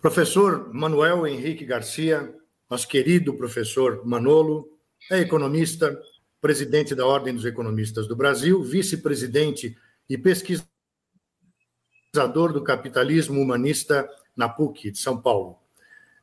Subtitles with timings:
[0.00, 2.34] Professor Manuel Henrique Garcia,
[2.70, 4.68] nosso querido professor Manolo,
[5.10, 5.98] é economista,
[6.40, 9.76] presidente da Ordem dos Economistas do Brasil, vice-presidente
[10.08, 10.62] e pesquisador
[12.52, 15.58] do capitalismo humanista na PUC de São Paulo.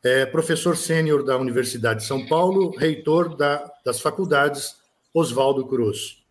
[0.03, 4.77] É professor sênior da Universidade de São Paulo, reitor da, das faculdades
[5.13, 6.23] Oswaldo Cruz.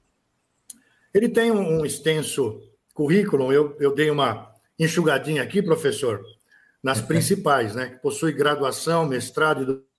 [1.12, 2.62] Ele tem um, extenso
[2.95, 6.22] currículo, eu, eu dei uma enxugadinha aqui, professor,
[6.82, 7.98] nas principais, né?
[8.02, 9.92] Possui graduação, mestrado e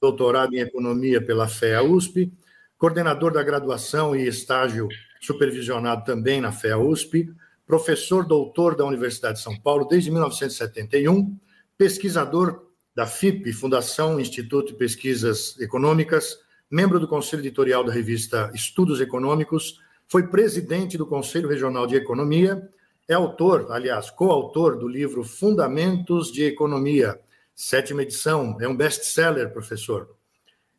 [0.00, 2.32] doutorado em economia pela FEA USP,
[2.78, 4.88] coordenador da graduação e estágio
[5.20, 7.30] supervisionado também na FEA USP,
[7.66, 11.38] professor doutor da Universidade de São Paulo desde 1971,
[11.76, 16.38] pesquisador da FIP, Fundação Instituto de Pesquisas Econômicas,
[16.70, 22.68] membro do conselho editorial da revista Estudos Econômicos, foi presidente do Conselho Regional de Economia,
[23.10, 27.20] é autor, aliás, coautor do livro Fundamentos de Economia,
[27.52, 30.14] sétima edição, é um best-seller, professor.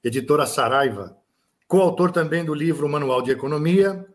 [0.01, 1.17] Editora Saraiva.
[1.67, 4.07] Coautor também do livro Manual de Economia,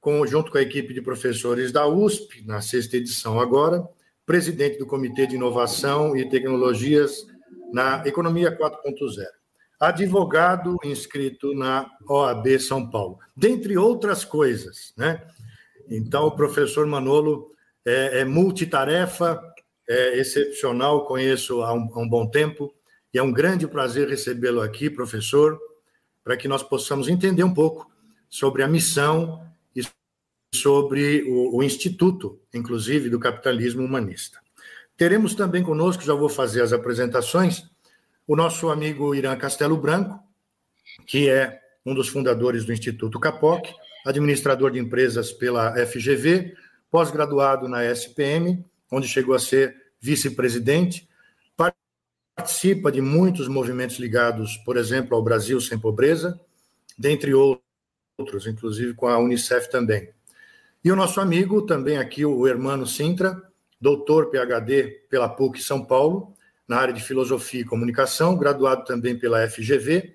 [0.00, 3.88] com, junto com a equipe de professores da USP, na sexta edição agora,
[4.26, 7.24] presidente do Comitê de Inovação e Tecnologias
[7.72, 9.24] na Economia 4.0
[9.78, 15.20] advogado inscrito na OAB São Paulo, dentre outras coisas, né?
[15.90, 17.51] Então, o professor Manolo
[17.84, 19.40] é, é multitarefa,
[19.88, 22.74] é excepcional, conheço há um, há um bom tempo,
[23.12, 25.58] e é um grande prazer recebê-lo aqui, professor,
[26.24, 27.90] para que nós possamos entender um pouco
[28.28, 29.44] sobre a missão
[29.76, 29.82] e
[30.54, 34.40] sobre o, o Instituto, inclusive, do Capitalismo Humanista.
[34.96, 37.64] Teremos também conosco, já vou fazer as apresentações,
[38.26, 40.18] o nosso amigo Irã Castelo Branco,
[41.06, 43.68] que é um dos fundadores do Instituto Capoc,
[44.06, 46.54] administrador de empresas pela FGV,
[46.92, 51.08] pós-graduado na SPM, onde chegou a ser vice-presidente,
[52.36, 56.38] participa de muitos movimentos ligados, por exemplo, ao Brasil Sem Pobreza,
[56.98, 60.10] dentre outros, inclusive com a Unicef também.
[60.84, 63.40] E o nosso amigo, também aqui, o Hermano Sintra,
[63.80, 66.34] doutor PhD pela PUC São Paulo,
[66.68, 70.14] na área de filosofia e comunicação, graduado também pela FGV,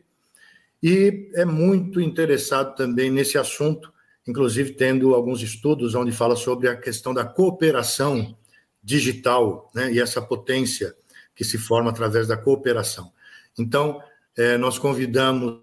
[0.83, 3.91] e é muito interessado também nesse assunto,
[4.27, 8.37] inclusive tendo alguns estudos onde fala sobre a questão da cooperação
[8.83, 10.95] digital né, e essa potência
[11.35, 13.11] que se forma através da cooperação.
[13.57, 14.01] Então,
[14.35, 15.61] é, nós convidamos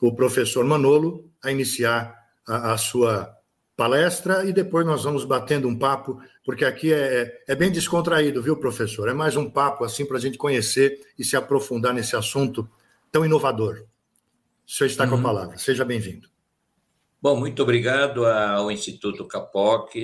[0.00, 2.14] o professor Manolo a iniciar
[2.46, 3.34] a, a sua
[3.76, 8.42] palestra e depois nós vamos batendo um papo, porque aqui é, é, é bem descontraído,
[8.42, 9.08] viu, professor?
[9.08, 12.68] É mais um papo assim para a gente conhecer e se aprofundar nesse assunto
[13.12, 13.84] tão inovador.
[14.68, 15.10] O senhor está uhum.
[15.10, 15.24] com a uhum.
[15.24, 15.58] palavra.
[15.58, 16.28] Seja bem-vindo.
[17.22, 19.94] Bom, muito obrigado ao Instituto Capoc,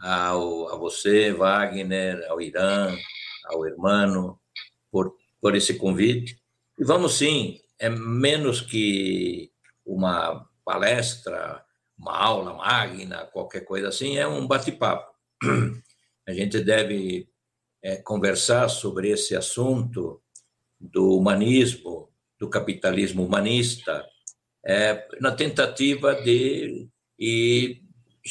[0.00, 2.96] ao, a você, Wagner, ao Irã,
[3.46, 4.40] ao Hermano,
[4.92, 6.40] por, por esse convite.
[6.78, 9.50] E vamos sim, é menos que
[9.84, 11.64] uma palestra
[11.98, 15.12] uma aula magna, qualquer coisa assim, é um bate-papo.
[16.26, 17.28] A gente deve
[17.82, 20.22] é, conversar sobre esse assunto
[20.78, 22.09] do humanismo,
[22.40, 24.02] do capitalismo humanista,
[24.66, 27.82] é, na tentativa de ir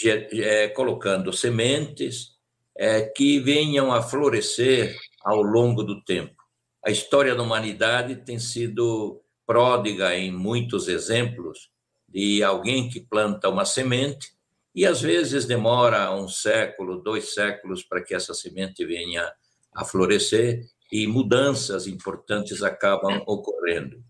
[0.03, 2.31] é, colocando sementes
[2.75, 6.35] é, que venham a florescer ao longo do tempo.
[6.83, 11.69] A história da humanidade tem sido pródiga em muitos exemplos
[12.07, 14.29] de alguém que planta uma semente
[14.73, 19.31] e às vezes demora um século, dois séculos para que essa semente venha
[19.73, 24.03] a florescer e mudanças importantes acabam ocorrendo.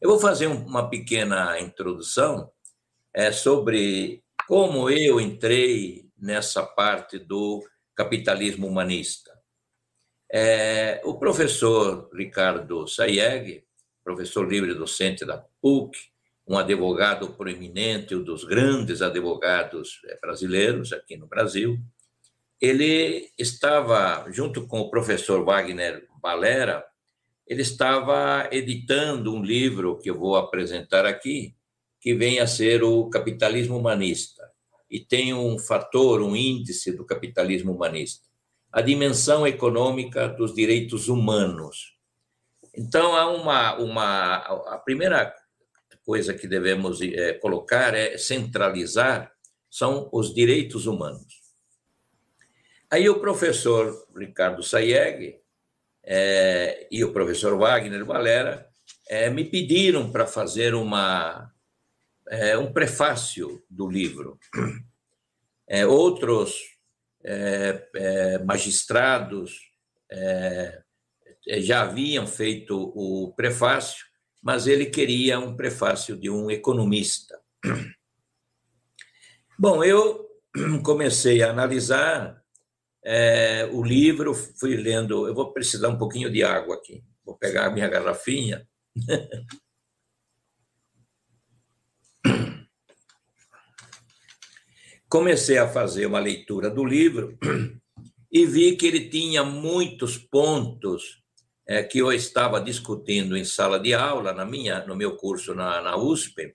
[0.00, 2.50] Eu vou fazer uma pequena introdução
[3.12, 9.32] é, sobre como eu entrei nessa parte do capitalismo humanista.
[10.30, 13.64] É, o professor Ricardo Sayeg,
[14.04, 15.98] professor livre docente da PUC,
[16.48, 21.78] um advogado proeminente, um dos grandes advogados eh, brasileiros aqui no Brasil.
[22.58, 26.84] Ele estava, junto com o professor Wagner Balera,
[27.46, 31.54] ele estava editando um livro que eu vou apresentar aqui,
[32.00, 34.42] que vem a ser o capitalismo humanista.
[34.90, 38.26] E tem um fator, um índice do capitalismo humanista,
[38.72, 41.96] a dimensão econômica dos direitos humanos.
[42.74, 44.36] Então, há uma, uma
[44.74, 45.34] a primeira
[46.04, 49.32] coisa que devemos é, colocar é centralizar
[49.70, 51.42] são os direitos humanos.
[52.90, 55.38] Aí o professor Ricardo Sayeg
[56.10, 58.66] é, e o professor Wagner Valera
[59.10, 61.52] é, me pediram para fazer uma,
[62.30, 64.38] é, um prefácio do livro.
[65.68, 66.54] É, outros
[67.22, 69.68] é, é, magistrados
[71.58, 74.06] já haviam feito o prefácio,
[74.42, 77.38] mas ele queria um prefácio de um economista.
[79.58, 80.26] Bom, eu
[80.82, 82.37] comecei a analisar
[83.04, 85.26] é, o livro, fui lendo.
[85.26, 87.02] Eu vou precisar um pouquinho de água aqui.
[87.24, 88.66] Vou pegar a minha garrafinha.
[95.08, 97.38] Comecei a fazer uma leitura do livro
[98.30, 101.22] e vi que ele tinha muitos pontos
[101.66, 105.80] é, que eu estava discutindo em sala de aula, na minha, no meu curso na,
[105.80, 106.54] na USP,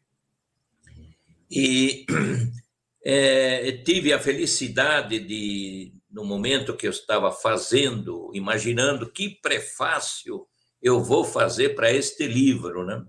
[1.49, 2.05] e
[3.05, 10.47] é, tive a felicidade de, no momento que eu estava fazendo, imaginando que prefácio
[10.81, 13.03] eu vou fazer para este livro, né?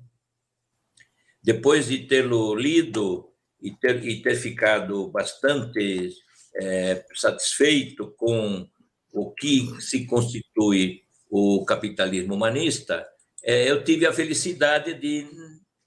[1.42, 3.34] Depois de tê-lo lido,
[3.64, 6.10] e ter, e ter ficado bastante
[6.56, 8.68] é, satisfeito com
[9.12, 13.06] o que se constitui o capitalismo humanista,
[13.42, 15.26] é, eu tive a felicidade de,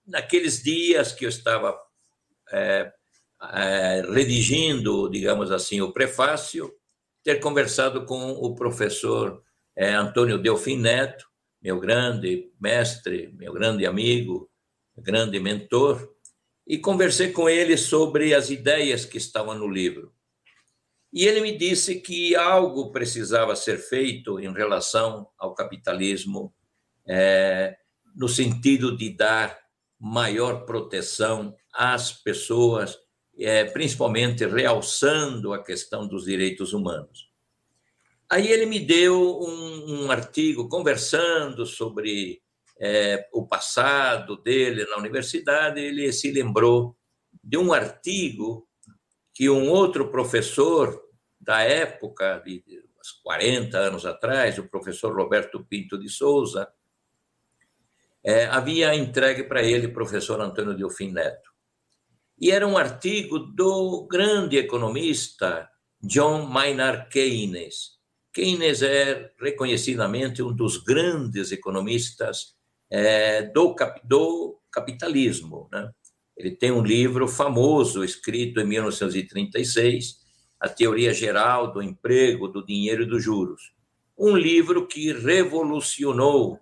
[0.05, 1.77] naqueles dias que eu estava
[2.51, 2.91] é,
[3.53, 6.73] é, redigindo, digamos assim, o prefácio,
[7.27, 9.43] ter conversado com o professor
[9.75, 11.27] é, Antônio Delfim Neto,
[11.61, 14.49] meu grande mestre, meu grande amigo,
[14.97, 16.09] grande mentor,
[16.65, 20.13] e conversei com ele sobre as ideias que estavam no livro.
[21.11, 26.55] E ele me disse que algo precisava ser feito em relação ao capitalismo,
[27.05, 27.75] é,
[28.15, 29.59] no sentido de dar
[29.99, 32.97] maior proteção às pessoas,
[33.39, 37.29] é, principalmente realçando a questão dos direitos humanos.
[38.29, 42.41] Aí ele me deu um, um artigo conversando sobre
[42.79, 46.95] é, o passado dele na universidade, ele se lembrou
[47.43, 48.67] de um artigo
[49.33, 51.01] que um outro professor
[51.39, 52.63] da época, de
[52.99, 56.67] uns 40 anos atrás, o professor Roberto Pinto de Souza,
[58.23, 61.56] é, havia entregue para ele o professor Antônio Delfim Neto.
[62.39, 65.67] E era um artigo do grande economista
[65.99, 67.97] John Maynard Keynes.
[68.31, 72.55] Keynes é reconhecidamente um dos grandes economistas
[72.91, 75.67] é, do, do capitalismo.
[75.71, 75.89] Né?
[76.37, 80.19] Ele tem um livro famoso, escrito em 1936,
[80.59, 83.73] A Teoria Geral do Emprego, do Dinheiro e dos Juros.
[84.15, 86.59] Um livro que revolucionou,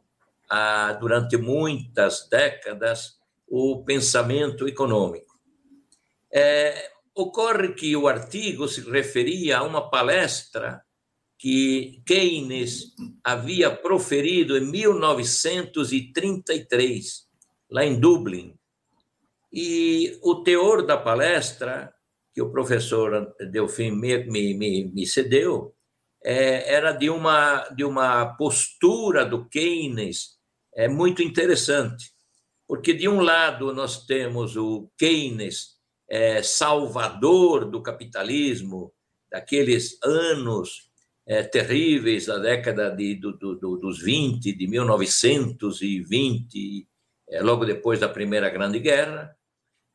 [0.50, 5.35] ah, durante muitas décadas, o pensamento econômico.
[6.34, 10.84] É, ocorre que o artigo se referia a uma palestra
[11.38, 12.94] que Keynes
[13.24, 17.28] havia proferido em 1933,
[17.70, 18.58] lá em Dublin.
[19.52, 21.94] E o teor da palestra,
[22.34, 25.76] que o professor Delfim me, me, me, cedeu,
[26.24, 30.36] é, era de uma, de uma postura do Keynes
[30.76, 32.14] é, muito interessante.
[32.68, 35.75] Porque, de um lado, nós temos o Keynes,
[36.10, 38.94] é, salvador do capitalismo,
[39.30, 40.90] daqueles anos
[41.28, 46.88] é, terríveis da década de, do, do, dos 20, de 1920,
[47.30, 49.36] é, logo depois da Primeira Grande Guerra.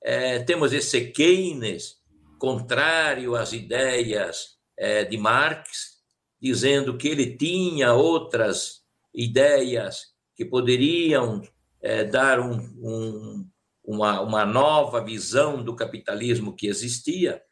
[0.03, 2.01] É, temos esse Keynes
[2.39, 6.01] contrário às ideias é, de Marx,
[6.41, 8.81] dizendo que ele tinha outras
[9.15, 11.43] ideias que poderiam
[11.83, 13.47] é, dar um, um,
[13.91, 17.43] uma, uma nova visão do capitalismo que existia.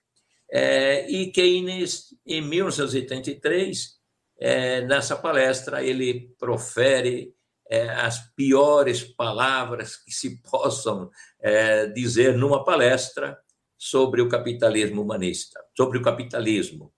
[0.50, 3.98] É, e Keynes, em 1983,
[4.40, 7.34] é, nessa palestra, ele profere
[7.68, 13.36] é, as piores palavras que se possam é, dizer numa palestra
[13.76, 16.92] sobre o capitalismo humanista, sobre o capitalismo.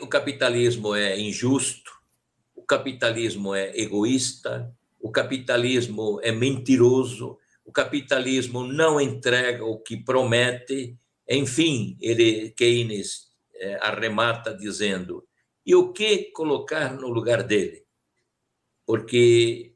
[0.00, 1.90] O capitalismo é injusto,
[2.54, 10.98] o capitalismo é egoísta, o capitalismo é mentiroso, o capitalismo não entrega o que promete
[11.28, 15.26] enfim, ele Keynes é, arremata dizendo:
[15.64, 17.84] e o que colocar no lugar dele?
[18.86, 19.74] Porque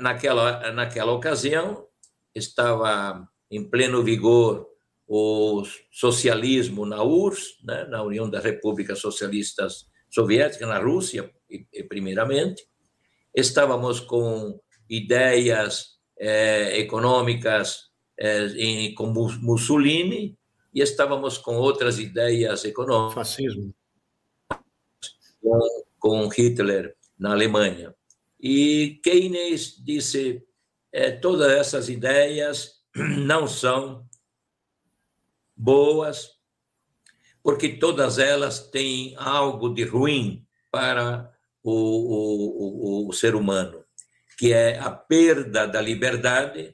[0.00, 1.86] naquela, naquela ocasião
[2.34, 4.66] estava em pleno vigor
[5.06, 11.32] o socialismo na URSS, né, na União das Repúblicas Socialistas Soviéticas, na Rússia,
[11.88, 12.66] primeiramente.
[13.34, 20.36] Estávamos com ideias eh, econômicas eh, em, com Mussolini,
[20.74, 23.14] e estávamos com outras ideias econômicas.
[23.14, 23.74] Fascismo.
[25.98, 27.94] Com, Hitler na Alemanha.
[28.40, 30.42] E Keynes disse:
[30.92, 34.06] é, todas essas ideias não são
[35.56, 36.38] boas,
[37.42, 41.32] porque todas elas têm algo de ruim para
[41.62, 43.77] o, o, o, o ser humano,
[44.38, 46.72] que é a perda da liberdade,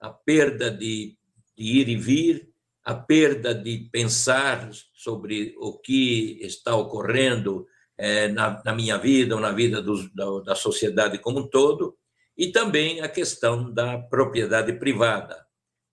[0.00, 1.18] a perda de,
[1.54, 2.48] de ir e vir,
[2.82, 7.66] a perda de pensar sobre o que está ocorrendo
[7.98, 11.94] é, na, na, minha vida ou na vida da, da sociedade como um todo,
[12.36, 15.44] e também a questão da propriedade privada,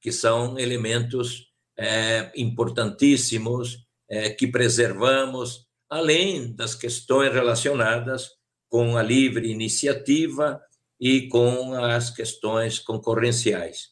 [0.01, 8.29] que são elementos é, importantíssimos é, que preservamos, além das questões relacionadas
[8.69, 10.61] com a livre iniciativa
[11.01, 13.89] e com as questões concorrenciais.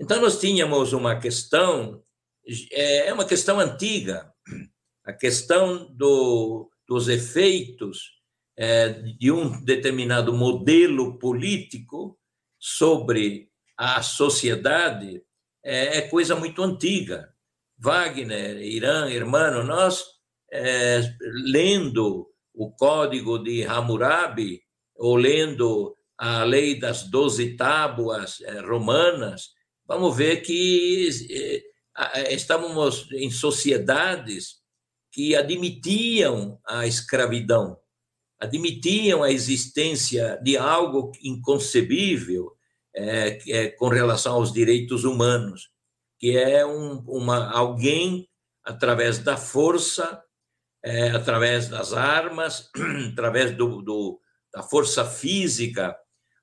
[0.00, 2.02] Então, nós tínhamos uma questão,
[2.72, 4.32] é, é uma questão antiga,
[5.04, 8.20] a questão do, dos efeitos
[8.58, 12.18] é, de um determinado modelo político
[12.58, 15.22] sobre a sociedade
[15.64, 17.32] é, é coisa muito antiga.
[17.78, 20.04] Wagner, Irã, Hermano, nós
[20.52, 21.00] é,
[21.44, 24.60] lendo o Código de Hammurabi
[24.96, 29.54] ou lendo a Lei das Doze Tábuas é, romanas,
[29.86, 31.08] vamos ver que
[31.96, 34.56] é, estávamos em sociedades
[35.10, 37.78] que admitiam a escravidão,
[38.38, 42.52] admitiam a existência de algo inconcebível
[42.94, 45.70] é, é, com relação aos direitos humanos,
[46.18, 48.28] que é um, uma, alguém,
[48.62, 50.22] através da força,
[50.84, 52.70] é, através das armas,
[53.10, 54.20] através do, do,
[54.52, 55.96] da força física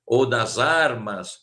[0.08, 1.36] ou das armas,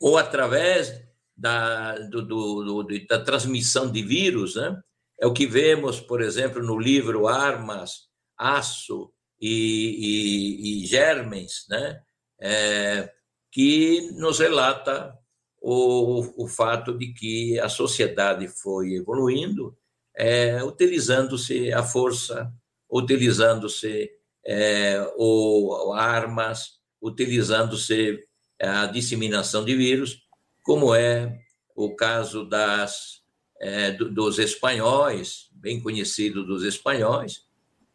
[0.00, 0.92] ou através
[1.36, 4.78] da, do, do, da transmissão de vírus, né?
[5.20, 12.02] É o que vemos, por exemplo, no livro Armas, Aço e, e, e Germens, né?
[12.40, 13.12] É,
[13.52, 15.14] que nos relata
[15.60, 19.76] o, o fato de que a sociedade foi evoluindo,
[20.16, 22.50] é, utilizando-se a força,
[22.90, 24.10] utilizando-se
[24.44, 28.24] é, o, armas, utilizando-se
[28.60, 30.22] a disseminação de vírus,
[30.62, 31.40] como é
[31.74, 33.22] o caso das,
[33.58, 37.46] é, dos espanhóis, bem conhecido dos espanhóis,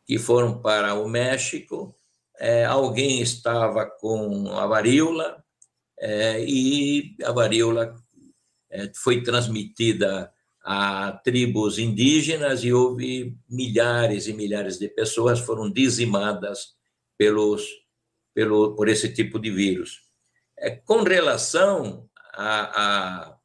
[0.05, 1.95] que foram para o México.
[2.37, 5.43] É, alguém estava com a varíola,
[5.99, 7.95] é, e a varíola
[8.93, 10.29] foi transmitida
[10.65, 16.75] a tribos indígenas e houve milhares e milhares de pessoas foram dizimadas
[17.15, 17.63] pelos,
[18.35, 20.01] pelo, por esse tipo de vírus.
[20.59, 23.37] É, com relação a, a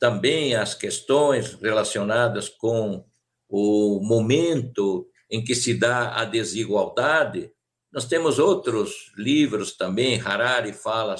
[0.00, 3.04] também as questões relacionadas com
[3.48, 7.52] o momento em que se dá a desigualdade,
[7.92, 11.14] nós temos outros livros também, Harari fala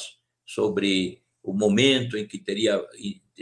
[0.45, 2.83] sobre o momento em que teria,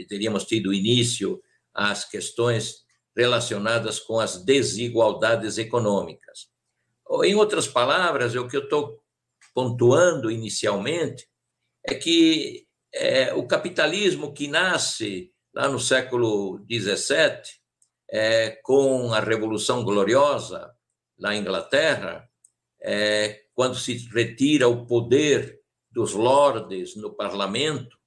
[0.07, 1.41] teríamos tido início
[1.73, 2.85] às questões
[3.15, 6.49] relacionadas com as desigualdades econômicas.
[7.23, 9.00] Em outras palavras, o que eu estou
[9.53, 11.27] pontuando inicialmente
[11.83, 17.41] é que é, o capitalismo que nasce lá no século XVII,
[18.09, 20.71] é, com a Revolução Gloriosa,
[21.17, 22.27] na Inglaterra,
[22.81, 25.59] é, quando se retira o poder
[25.91, 27.97] dos lordes no parlamento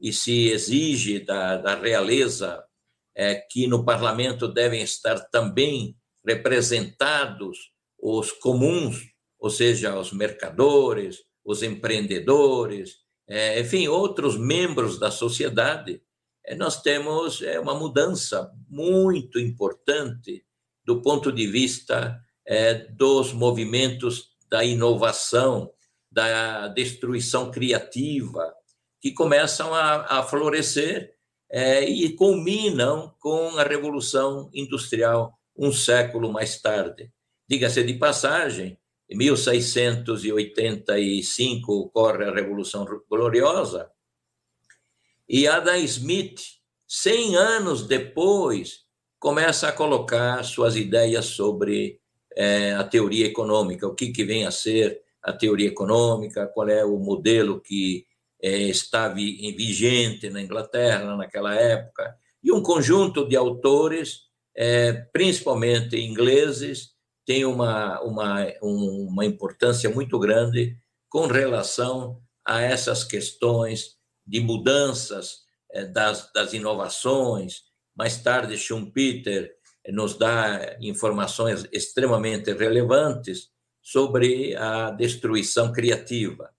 [0.00, 2.64] e se exige da, da realeza
[3.14, 5.96] é, que no parlamento devem estar também
[6.26, 9.13] representados os comuns,
[9.44, 16.00] ou seja, os mercadores, os empreendedores, é, enfim, outros membros da sociedade,
[16.46, 20.46] é, nós temos é, uma mudança muito importante
[20.82, 25.70] do ponto de vista é, dos movimentos da inovação,
[26.10, 28.50] da destruição criativa,
[28.98, 31.16] que começam a, a florescer
[31.50, 37.12] é, e culminam com a Revolução Industrial um século mais tarde.
[37.46, 43.88] Diga-se de passagem, em 1685 ocorre a Revolução Gloriosa,
[45.28, 46.40] e Adam Smith,
[46.86, 48.84] 100 anos depois,
[49.18, 51.98] começa a colocar suas ideias sobre
[52.36, 56.84] é, a teoria econômica, o que, que vem a ser a teoria econômica, qual é
[56.84, 58.06] o modelo que
[58.42, 66.93] é, está vigente na Inglaterra naquela época, e um conjunto de autores, é, principalmente ingleses,
[67.24, 70.76] tem uma, uma, uma importância muito grande
[71.08, 77.62] com relação a essas questões de mudanças é, das, das inovações.
[77.96, 79.54] Mais tarde, Schumpeter
[79.88, 83.50] nos dá informações extremamente relevantes
[83.82, 86.50] sobre a destruição criativa.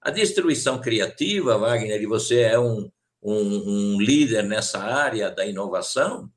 [0.00, 2.90] A destruição criativa, Wagner, e você é um,
[3.22, 6.30] um, um líder nessa área da inovação,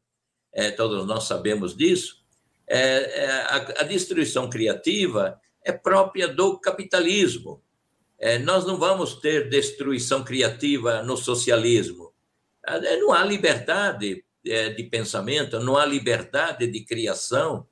[0.53, 2.24] é, todos nós sabemos disso,
[2.67, 7.61] é, é, a, a, destruição criativa é própria do capitalismo.
[8.17, 12.11] É, nós não vamos ter destruição criativa no socialismo.
[12.65, 17.67] É, não há liberdade é, de pensamento, não há liberdade de criação.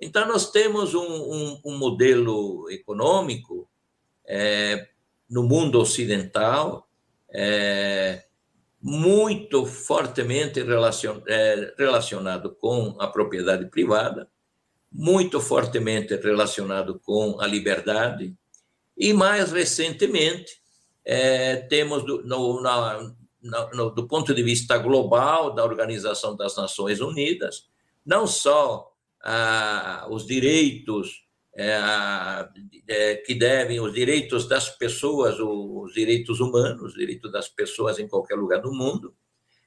[0.00, 3.68] Então, nós temos um, um, um modelo econômico
[5.28, 6.88] no mundo ocidental
[8.82, 14.28] muito fortemente relacion, é, relacionado com a propriedade privada,
[14.90, 18.34] muito fortemente relacionado com a liberdade,
[18.96, 20.60] e mais recentemente,
[21.04, 23.14] é, temos do, no, na,
[23.72, 27.68] no, do ponto de vista global da Organização das Nações Unidas,
[28.04, 31.24] não só ah, os direitos
[31.54, 32.48] é,
[32.88, 38.08] é, que devem os direitos das pessoas, os direitos humanos, os direitos das pessoas em
[38.08, 39.14] qualquer lugar do mundo,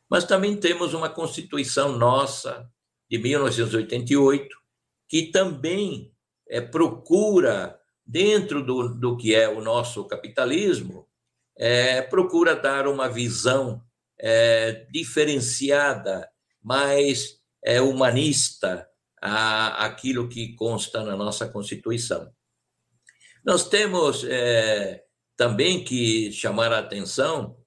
[0.10, 2.70] mas também temos uma Constituição nossa,
[3.10, 4.56] de 1988,
[5.08, 6.12] que também
[6.48, 11.08] é, procura, dentro do, do que é o nosso capitalismo,
[11.58, 13.82] é, procura dar uma visão
[14.20, 16.30] é, diferenciada,
[16.62, 18.88] mais é, humanista,
[19.22, 22.31] a, aquilo que consta na nossa Constituição.
[23.43, 25.03] Nós temos é,
[25.38, 27.57] também que chamar a atenção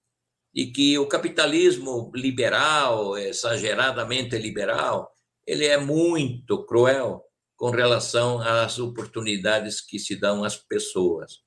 [0.52, 5.11] de que o capitalismo liberal, exageradamente liberal,
[5.47, 7.23] ele é muito cruel
[7.57, 11.38] com relação às oportunidades que se dão às pessoas.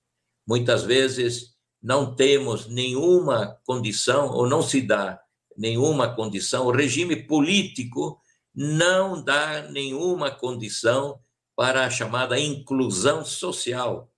[0.48, 5.20] Muitas vezes não temos nenhuma condição, ou não se dá
[5.58, 8.21] nenhuma condição, o regime político
[8.53, 11.20] não dá nenhuma condição
[11.55, 14.12] para a chamada inclusão social.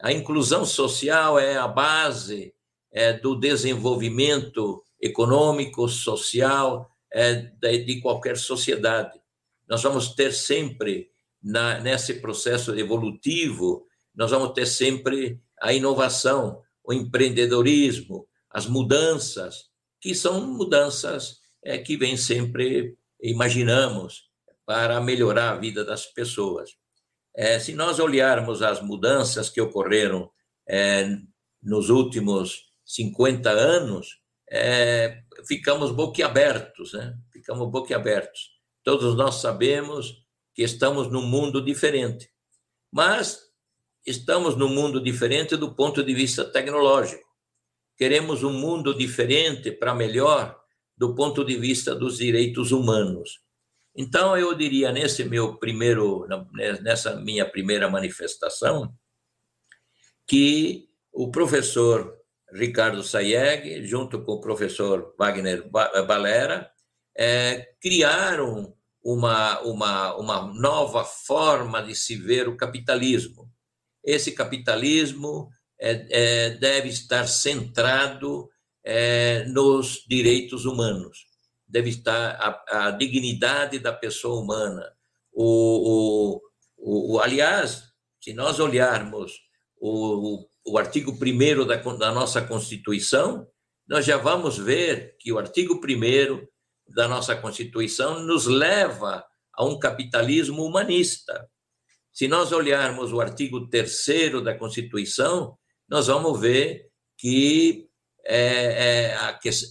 [0.00, 2.54] A inclusão social é a base
[2.92, 9.20] é, do desenvolvimento econômico, social é, de qualquer sociedade.
[9.68, 11.10] Nós vamos ter sempre,
[11.42, 20.14] na, nesse processo evolutivo, nós vamos ter sempre a inovação, o empreendedorismo, as mudanças, que
[20.14, 24.30] são mudanças é, que vêm sempre imaginamos
[24.64, 26.70] para melhorar a vida das pessoas.
[27.34, 30.30] É, se nós olharmos as mudanças que ocorreram
[30.68, 31.16] é,
[31.62, 37.16] nos últimos 50 anos, é, ficamos boquiabertos, né?
[37.32, 38.50] Ficamos boquiabertos.
[38.82, 42.30] Todos nós sabemos que estamos num mundo diferente,
[42.92, 43.40] mas
[44.04, 47.28] estamos num mundo diferente do ponto de vista tecnológico.
[47.96, 50.59] Queremos um mundo diferente para melhor
[51.00, 53.40] do ponto de vista dos direitos humanos.
[53.96, 56.26] Então, eu diria, nesse meu primeiro,
[56.82, 58.94] nessa minha primeira manifestação,
[60.26, 62.14] que o professor
[62.52, 66.70] Ricardo Sayeg, junto com o professor Wagner Balera,
[67.16, 73.50] é, criaram uma, uma, uma nova forma de se ver o capitalismo.
[74.04, 75.48] Esse capitalismo
[75.80, 78.50] é, é, deve estar centrado
[78.84, 81.26] é, nos direitos humanos.
[81.66, 84.90] Deve estar a, a dignidade da pessoa humana.
[85.32, 86.40] O,
[86.76, 87.84] o, o, aliás,
[88.20, 89.32] se nós olharmos
[89.80, 93.46] o, o artigo 1 da, da nossa Constituição,
[93.88, 96.46] nós já vamos ver que o artigo 1
[96.94, 101.48] da nossa Constituição nos leva a um capitalismo humanista.
[102.12, 105.56] Se nós olharmos o artigo 3 da Constituição,
[105.88, 107.89] nós vamos ver que
[108.24, 109.14] é, é,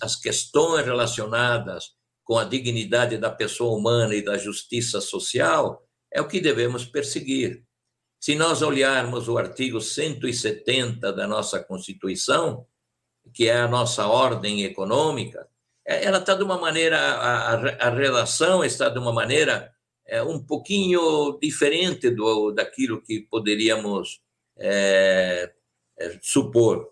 [0.02, 1.92] as questões relacionadas
[2.24, 7.64] com a dignidade da pessoa humana e da justiça social é o que devemos perseguir.
[8.20, 12.66] Se nós olharmos o artigo 170 da nossa Constituição,
[13.34, 15.48] que é a nossa ordem econômica,
[15.86, 19.74] é, ela está de uma maneira, a, a relação está de uma maneira
[20.06, 24.22] é, um pouquinho diferente do, daquilo que poderíamos
[24.58, 25.52] é,
[25.98, 26.90] é, supor.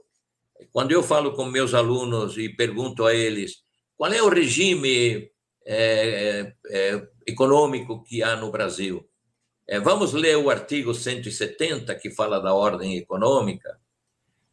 [0.72, 3.64] Quando eu falo com meus alunos e pergunto a eles
[3.96, 5.32] qual é o regime
[5.66, 9.08] é, é, econômico que há no Brasil,
[9.68, 13.80] é, vamos ler o artigo 170 que fala da ordem econômica.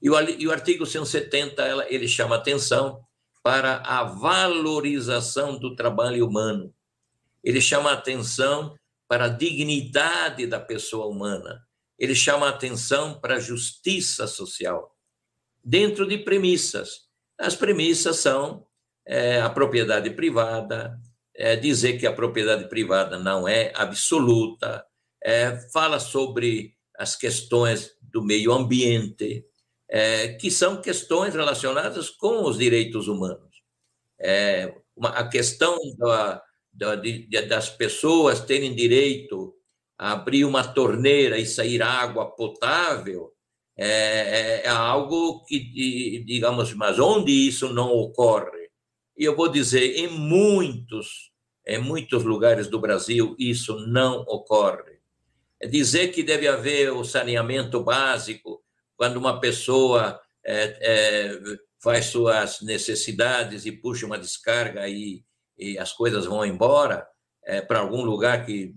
[0.01, 3.01] E o, e o artigo 170 ela, ele chama atenção
[3.43, 6.75] para a valorização do trabalho humano.
[7.43, 8.75] Ele chama atenção
[9.07, 11.63] para a dignidade da pessoa humana.
[11.99, 14.94] Ele chama atenção para a justiça social
[15.65, 17.05] dentro de premissas.
[17.39, 18.67] As premissas são
[19.07, 20.99] é, a propriedade privada,
[21.35, 24.85] é, dizer que a propriedade privada não é absoluta,
[25.23, 29.45] é, fala sobre as questões do meio ambiente,
[29.89, 33.63] é, que são questões relacionadas com os direitos humanos.
[34.21, 36.43] É, uma, a questão da,
[37.49, 39.55] das pessoas terem direito
[39.99, 43.34] a abrir uma torneira e sair água potável
[43.77, 48.71] é, é, é algo que, digamos, mas onde isso não ocorre?
[49.17, 51.33] E eu vou dizer, em muitos,
[51.67, 54.99] em muitos lugares do Brasil, isso não ocorre.
[55.61, 58.63] É dizer que deve haver o saneamento básico
[58.97, 61.41] quando uma pessoa é, é,
[61.83, 65.25] faz suas necessidades e puxa uma descarga e,
[65.57, 67.07] e as coisas vão embora
[67.45, 68.75] é, para algum lugar que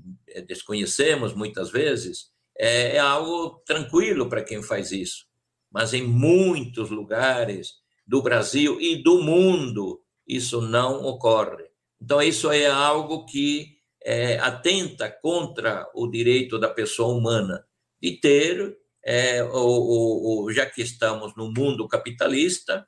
[0.47, 5.26] desconhecemos muitas vezes, é, é algo tranquilo para quem faz isso.
[5.72, 11.65] Mas em muitos lugares do Brasil e do mundo, isso não ocorre.
[12.02, 17.65] Então, isso é algo que é, atenta contra o direito da pessoa humana
[18.02, 22.88] de ter, é, o, o, já que estamos no mundo capitalista,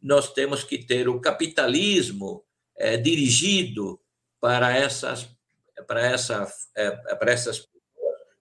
[0.00, 2.44] nós temos que ter o capitalismo
[2.76, 4.00] é, dirigido
[4.40, 5.28] para essas,
[5.86, 7.68] para essa, é, para essas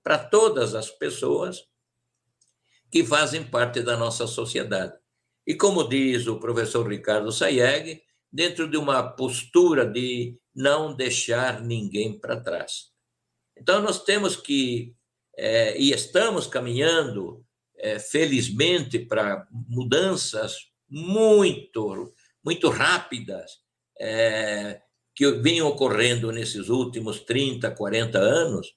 [0.03, 1.67] para todas as pessoas
[2.91, 4.93] que fazem parte da nossa sociedade.
[5.45, 12.19] E como diz o professor Ricardo Sayeg, dentro de uma postura de não deixar ninguém
[12.19, 12.89] para trás.
[13.57, 14.95] Então, nós temos que,
[15.37, 17.43] é, e estamos caminhando,
[17.77, 23.59] é, felizmente, para mudanças muito, muito rápidas
[23.99, 24.81] é,
[25.13, 28.73] que vêm ocorrendo nesses últimos 30, 40 anos,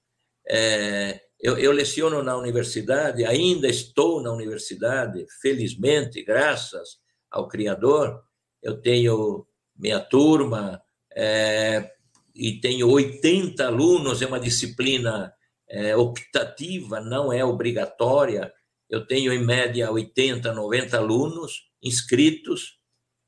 [0.49, 6.99] é, eu, eu leciono na universidade, ainda estou na universidade, felizmente, graças
[7.31, 8.23] ao Criador.
[8.63, 9.45] Eu tenho
[9.77, 10.81] minha turma
[11.15, 11.91] é,
[12.35, 15.33] e tenho 80 alunos, é uma disciplina
[15.69, 18.53] é, optativa, não é obrigatória.
[18.89, 22.79] Eu tenho, em média, 80, 90 alunos inscritos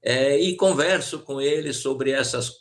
[0.02, 2.52] é, e converso com eles sobre essas,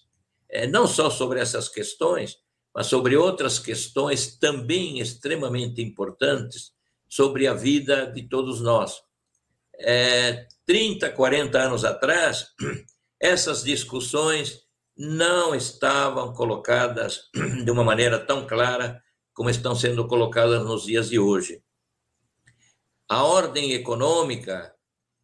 [0.49, 2.37] é, não só sobre essas questões,
[2.73, 6.71] mas sobre outras questões também extremamente importantes
[7.07, 9.01] sobre a vida de todos nós.
[9.79, 12.47] É, 30, 40 anos atrás,
[13.19, 14.63] essas discussões
[14.97, 17.29] não estavam colocadas
[17.63, 19.01] de uma maneira tão clara
[19.33, 21.61] como estão sendo colocadas nos dias de hoje.
[23.09, 24.73] A ordem econômica,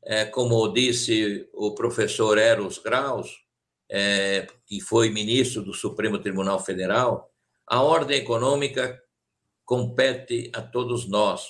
[0.04, 3.44] é, como disse o professor Eros Graus,
[3.90, 7.29] é, que foi ministro do Supremo Tribunal Federal,
[7.70, 9.00] a ordem econômica
[9.64, 11.46] compete a todos nós.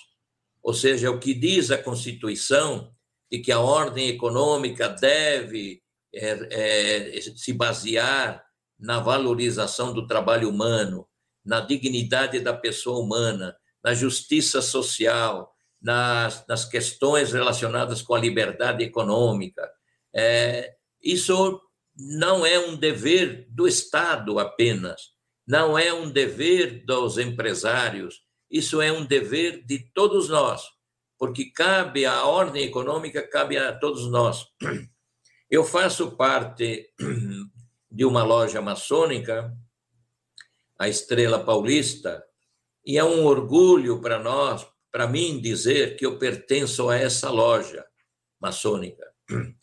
[0.61, 2.93] Ou seja, o que diz a Constituição
[3.31, 5.81] de que a ordem econômica deve
[6.13, 8.43] é, é, se basear
[8.77, 11.07] na valorização do trabalho humano,
[11.45, 18.83] na dignidade da pessoa humana, na justiça social, nas, nas questões relacionadas com a liberdade
[18.83, 19.69] econômica.
[20.13, 21.61] É, isso
[21.95, 25.13] não é um dever do Estado apenas,
[25.49, 30.61] não é um dever dos empresários, isso é um dever de todos nós,
[31.17, 34.45] porque cabe à ordem econômica, cabe a todos nós.
[35.49, 36.93] Eu faço parte
[37.91, 39.51] de uma loja maçônica,
[40.77, 42.23] a Estrela Paulista,
[42.85, 47.83] e é um orgulho para nós, para mim, dizer que eu pertenço a essa loja
[48.39, 49.03] maçônica.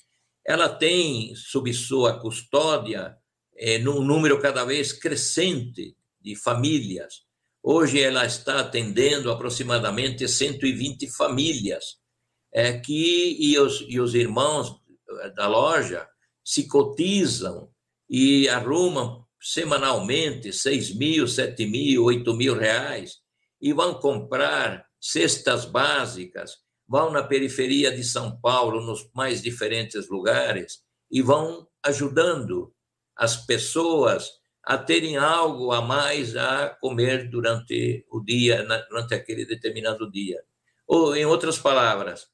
[0.45, 3.17] Ela tem sob sua custódia
[3.59, 7.23] é, num número cada vez crescente de famílias.
[7.63, 11.97] Hoje ela está atendendo aproximadamente 120 famílias,
[12.53, 14.75] é, que e os, e os irmãos
[15.35, 16.07] da loja
[16.45, 17.69] se cotizam
[18.09, 23.21] e arrumam semanalmente 6 mil, 7 mil, 8 mil reais
[23.61, 26.53] e vão comprar cestas básicas,
[26.87, 32.73] vão na periferia de São Paulo, nos mais diferentes lugares, e vão ajudando
[33.17, 34.31] as pessoas
[34.63, 40.43] a terem algo a mais a comer durante o dia, durante aquele determinado dia.
[40.87, 42.27] Ou, em outras palavras,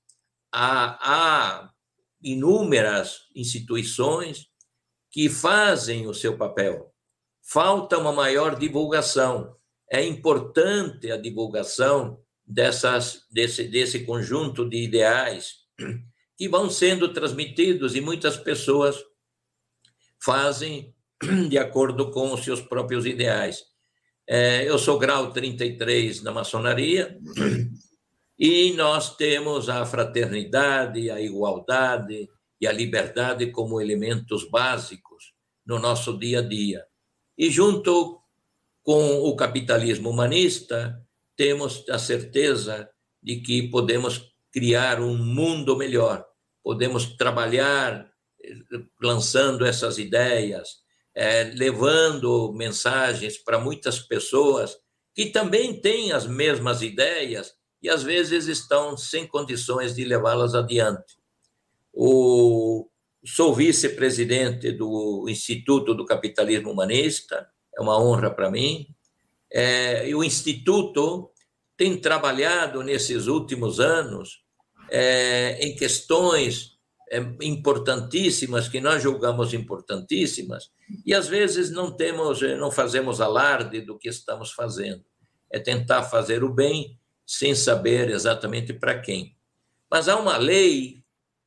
[0.50, 1.70] há, há
[2.22, 4.46] inúmeras instituições
[5.10, 6.90] que fazem o seu papel.
[7.42, 9.54] Falta uma maior divulgação.
[9.90, 15.56] É importante a divulgação dessas, desse, desse conjunto de ideais
[16.36, 18.96] que vão sendo transmitidos e muitas pessoas
[20.24, 20.94] fazem
[21.48, 23.64] de acordo com os seus próprios ideais.
[24.28, 27.18] É, eu sou grau 33 na maçonaria
[28.38, 32.28] e nós temos a fraternidade, a igualdade
[32.60, 35.32] e a liberdade como elementos básicos
[35.66, 36.84] no nosso dia a dia.
[37.36, 38.20] E junto
[38.82, 41.00] com o capitalismo humanista,
[41.36, 42.88] temos a certeza
[43.22, 46.24] de que podemos criar um mundo melhor,
[46.62, 48.11] podemos trabalhar
[49.00, 50.82] lançando essas ideias,
[51.14, 54.76] é, levando mensagens para muitas pessoas
[55.14, 61.18] que também têm as mesmas ideias e às vezes estão sem condições de levá-las adiante.
[61.92, 62.88] O,
[63.24, 68.86] sou vice-presidente do Instituto do Capitalismo Humanista, é uma honra para mim.
[69.52, 71.30] É, e o Instituto
[71.76, 74.42] tem trabalhado nesses últimos anos
[74.90, 76.71] é, em questões
[77.42, 80.70] importantíssimas que nós julgamos importantíssimas
[81.04, 85.04] e às vezes não temos, eh, não fazemos alarde do que estamos fazendo.
[85.50, 89.36] É tentar fazer o bem sem saber exatamente para quem.
[89.90, 91.02] Mas há uma lei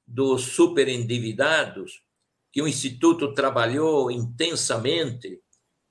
[0.06, 2.04] dos superendividados
[2.51, 5.41] que o Instituto trabalhou intensamente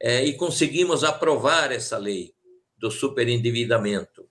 [0.01, 2.33] é, e conseguimos aprovar essa lei
[2.77, 4.29] do superendividamento.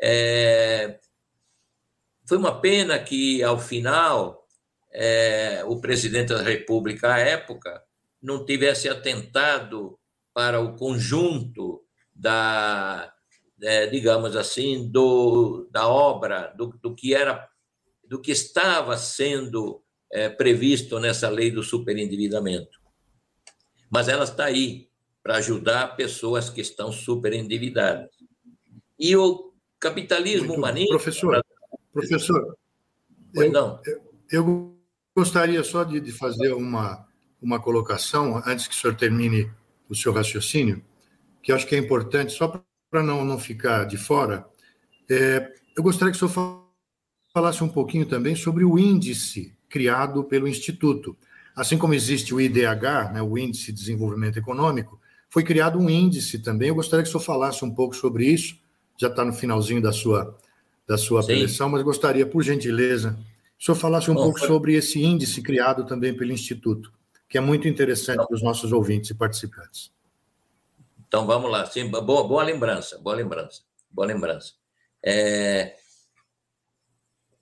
[0.00, 1.00] É,
[2.26, 4.45] foi uma pena que, ao final,
[4.98, 7.82] é, o presidente da República, à época,
[8.22, 9.98] não tivesse atentado
[10.32, 13.12] para o conjunto da,
[13.60, 17.46] é, digamos assim, do, da obra, do, do, que era,
[18.08, 22.80] do que estava sendo é, previsto nessa lei do superendividamento.
[23.90, 24.88] Mas ela está aí
[25.22, 28.08] para ajudar pessoas que estão superendividadas.
[28.98, 30.94] E o capitalismo Muito, humanista.
[30.94, 31.44] Professor,
[31.92, 32.56] professor,
[33.34, 33.80] eu, eu,
[34.30, 34.75] eu,
[35.16, 37.06] gostaria só de, de fazer uma
[37.40, 39.50] uma colocação, antes que o senhor termine
[39.88, 40.82] o seu raciocínio,
[41.42, 44.46] que acho que é importante, só para não, não ficar de fora.
[45.08, 46.64] É, eu gostaria que o senhor
[47.32, 51.16] falasse um pouquinho também sobre o índice criado pelo Instituto.
[51.54, 55.00] Assim como existe o IDH, né, o Índice de Desenvolvimento Econômico,
[55.30, 56.68] foi criado um índice também.
[56.68, 58.56] Eu gostaria que o senhor falasse um pouco sobre isso.
[58.98, 60.36] Já está no finalzinho da sua,
[60.86, 63.18] da sua preleção, mas gostaria, por gentileza,
[63.58, 64.48] o senhor falasse um Bom, pouco foi...
[64.48, 66.96] sobre esse índice criado também pelo Instituto
[67.28, 69.92] que é muito interessante para os nossos ouvintes e participantes.
[71.06, 74.54] Então vamos lá, sim, boa, boa lembrança, boa lembrança, boa lembrança.
[75.04, 75.76] É,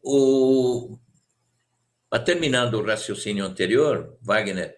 [0.03, 0.99] o,
[2.25, 4.77] terminando o raciocínio anterior, Wagner,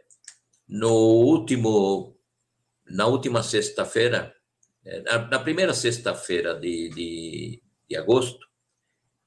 [0.68, 2.16] no último,
[2.87, 4.35] na última sexta-feira,
[4.85, 8.46] é, na, primeira sexta-feira de, de, de, agosto,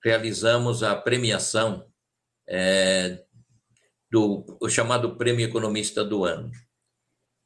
[0.03, 1.85] realizamos a premiação
[2.49, 3.23] é,
[4.11, 6.51] do o chamado Prêmio Economista do Ano.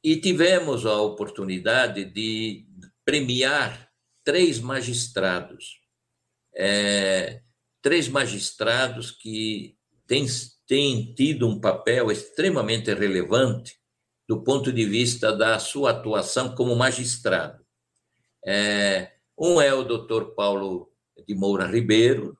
[0.02, 2.66] E tivemos a oportunidade de
[3.04, 3.90] premiar
[4.24, 5.80] três magistrados,
[6.56, 7.42] é,
[7.82, 10.26] três magistrados que têm,
[10.66, 13.78] têm tido um papel extremamente relevante
[14.26, 17.62] do ponto de vista da sua atuação como magistrado.
[18.46, 20.90] É, um é o doutor Paulo
[21.26, 22.38] de Moura Ribeiro,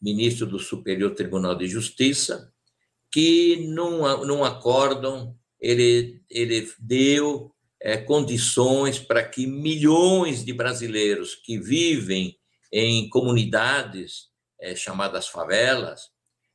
[0.00, 2.52] ministro do Superior Tribunal de Justiça,
[3.10, 11.58] que num, num acórdão ele, ele deu é, condições para que milhões de brasileiros que
[11.58, 12.36] vivem
[12.72, 14.28] em comunidades
[14.60, 16.10] é, chamadas favelas,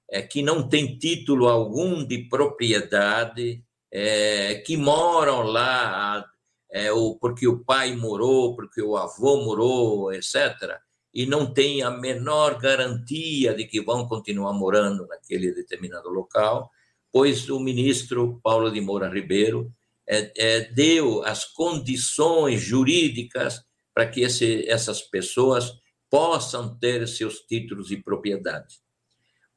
[0.10, 6.26] é, que não têm título algum de propriedade, é, que moram lá
[6.72, 10.80] é, ou porque o pai morou, porque o avô morou, etc.,
[11.13, 16.69] e não tem a menor garantia de que vão continuar morando naquele determinado local,
[17.12, 19.71] pois o ministro Paulo de Moura Ribeiro
[20.08, 25.74] é, é, deu as condições jurídicas para que esse, essas pessoas
[26.10, 28.80] possam ter seus títulos e propriedade.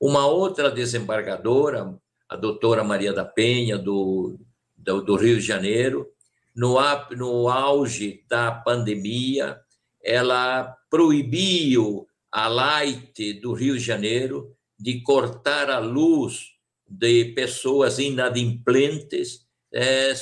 [0.00, 1.96] Uma outra desembargadora,
[2.28, 4.38] a doutora Maria da Penha, do,
[4.76, 6.08] do, do Rio de Janeiro,
[6.54, 6.76] no,
[7.16, 9.60] no auge da pandemia,
[10.04, 16.50] ela proibiu a Light do Rio de Janeiro de cortar a luz
[16.86, 20.12] de pessoas inadimplentes, é,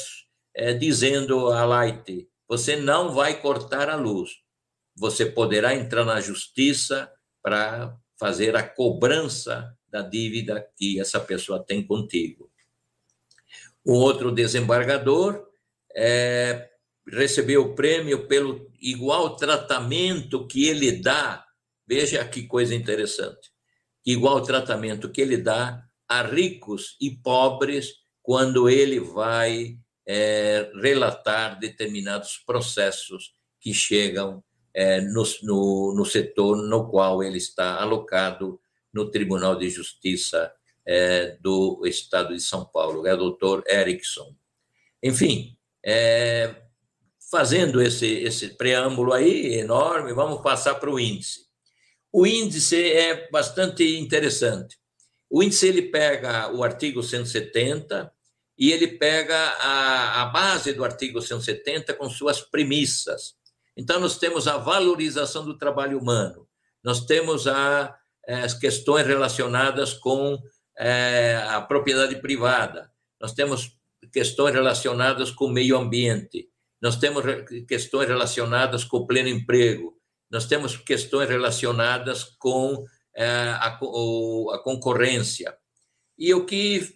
[0.55, 4.31] é, dizendo a Light: você não vai cortar a luz,
[4.97, 7.11] você poderá entrar na justiça
[7.43, 12.51] para fazer a cobrança da dívida que essa pessoa tem contigo.
[13.85, 15.45] Um outro desembargador
[15.95, 16.71] é,
[17.09, 21.45] recebeu o prêmio pelo igual tratamento que ele dá.
[21.87, 23.51] Veja que coisa interessante.
[24.05, 32.39] Igual tratamento que ele dá a ricos e pobres quando ele vai é, relatar determinados
[32.45, 34.43] processos que chegam
[34.75, 38.61] é, no, no, no, setor no qual ele está alocado
[38.93, 40.53] no Tribunal de Justiça
[40.87, 44.35] é, do Estado de São Paulo, é o doutor Erickson.
[45.03, 46.55] Enfim, é,
[47.33, 51.47] fazendo esse, esse preâmbulo aí enorme, vamos passar para o índice.
[52.13, 54.77] O índice é bastante interessante.
[55.31, 58.13] O índice ele pega o artigo 170
[58.59, 63.35] e ele pega a, a base do artigo 170 com suas premissas.
[63.75, 66.47] Então, nós temos a valorização do trabalho humano,
[66.85, 70.39] nós temos a, eh, as questões relacionadas com
[70.79, 73.75] é, a propriedade privada, nós temos
[74.13, 76.52] questões relacionadas com o meio ambiente,
[76.83, 77.25] nós temos
[77.69, 79.95] questões relacionadas com o pleno emprego,
[80.29, 85.57] nós temos questões relacionadas com é, a, a concorrência.
[86.19, 86.89] E o que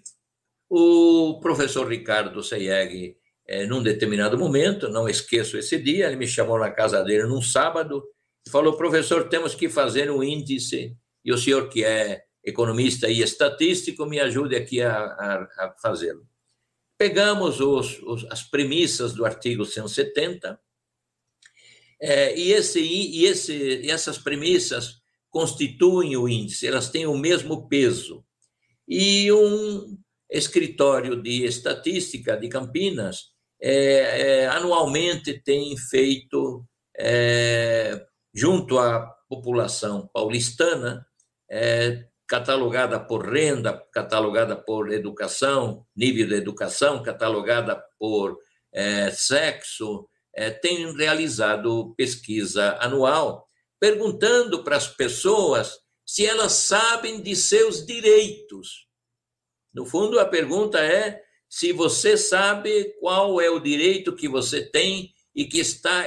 [0.68, 6.58] o professor Ricardo Seyeg, é, num determinado momento, não esqueço esse dia, ele me chamou
[6.58, 8.02] na casa dele num sábado
[8.44, 13.20] e falou: professor, temos que fazer um índice, e o senhor, que é economista e
[13.20, 16.26] estatístico, me ajude aqui a, a, a fazê-lo.
[16.98, 20.58] Pegamos os, os, as premissas do artigo 170,
[22.00, 27.68] é, e, esse, e, esse, e essas premissas constituem o índice, elas têm o mesmo
[27.68, 28.24] peso.
[28.88, 29.98] E um
[30.30, 33.30] escritório de estatística de Campinas
[33.60, 36.64] é, é, anualmente tem feito,
[36.96, 38.04] é,
[38.34, 41.06] junto à população paulistana,
[41.50, 48.38] é, catalogada por renda, catalogada por educação, nível de educação, catalogada por
[48.72, 53.48] é, sexo, é, tem realizado pesquisa anual,
[53.80, 58.86] perguntando para as pessoas se elas sabem de seus direitos.
[59.72, 65.12] No fundo, a pergunta é se você sabe qual é o direito que você tem
[65.34, 66.06] e que está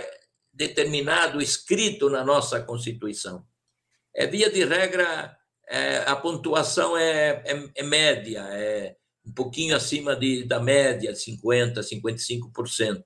[0.53, 3.45] determinado, escrito na nossa Constituição.
[4.15, 5.37] É via de regra,
[5.69, 11.75] é, a pontuação é, é, é média, é um pouquinho acima de, da média, 50%,
[11.79, 13.03] 55%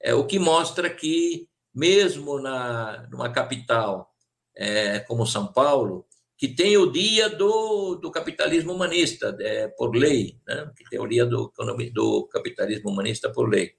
[0.00, 4.10] é, o que mostra que, mesmo na, numa capital
[4.56, 6.06] é, como São Paulo,
[6.38, 10.70] que tem o dia do, do capitalismo humanista, é, por lei, né?
[10.76, 11.52] que tem o dia do,
[11.92, 13.74] do capitalismo humanista por lei.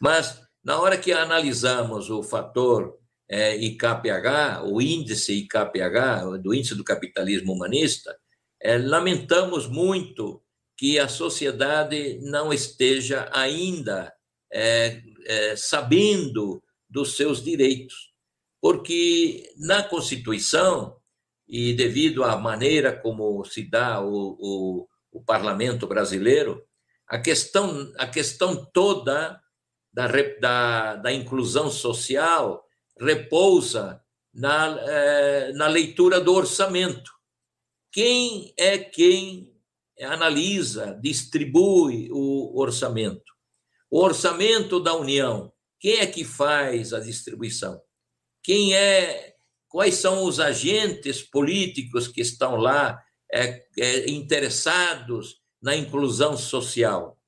[0.00, 6.84] Mas, na hora que analisamos o fator é, IKPH, o índice IKPH, do índice do
[6.84, 8.16] capitalismo humanista,
[8.60, 10.42] é, lamentamos muito
[10.76, 14.12] que a sociedade não esteja ainda
[14.52, 18.12] é, é, sabendo dos seus direitos,
[18.60, 20.96] porque na Constituição,
[21.46, 26.62] e devido à maneira como se dá o, o, o parlamento brasileiro,
[27.06, 29.40] a questão, a questão toda
[29.92, 30.06] da,
[30.40, 32.67] da, da inclusão social
[33.00, 34.02] repousa
[34.34, 37.10] na, é, na leitura do orçamento.
[37.92, 39.54] Quem é quem
[40.00, 43.32] analisa, distribui o orçamento?
[43.90, 47.80] O orçamento da União, quem é que faz a distribuição?
[48.42, 49.34] Quem é?
[49.68, 57.18] Quais são os agentes políticos que estão lá é, é, interessados na inclusão social?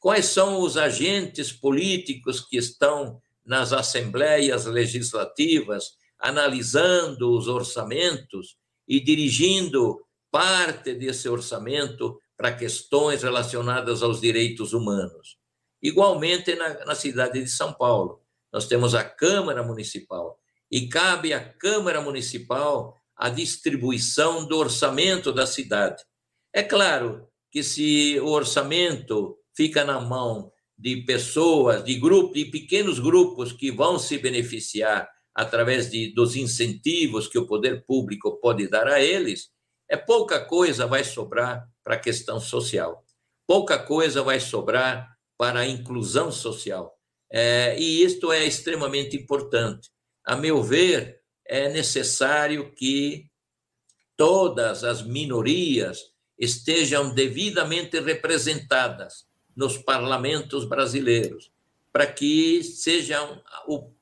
[0.00, 8.56] Quais são os agentes políticos que estão nas assembleias legislativas analisando os orçamentos
[8.88, 15.36] e dirigindo parte desse orçamento para questões relacionadas aos direitos humanos?
[15.82, 20.38] Igualmente na, na cidade de São Paulo, nós temos a Câmara Municipal
[20.70, 26.02] e cabe à Câmara Municipal a distribuição do orçamento da cidade.
[26.52, 32.98] É claro que se o orçamento fica na mão de pessoas, de grupos, de pequenos
[32.98, 38.86] grupos que vão se beneficiar através de, dos incentivos que o poder público pode dar
[38.86, 39.50] a eles,
[39.88, 43.04] é pouca coisa vai sobrar para a questão social.
[43.46, 46.96] Pouca coisa vai sobrar para a inclusão social.
[47.30, 49.90] É, e isto é extremamente importante.
[50.24, 53.26] A meu ver, é necessário que
[54.16, 55.98] todas as minorias
[56.38, 59.23] estejam devidamente representadas
[59.56, 61.50] nos parlamentos brasileiros,
[61.92, 63.40] para que sejam,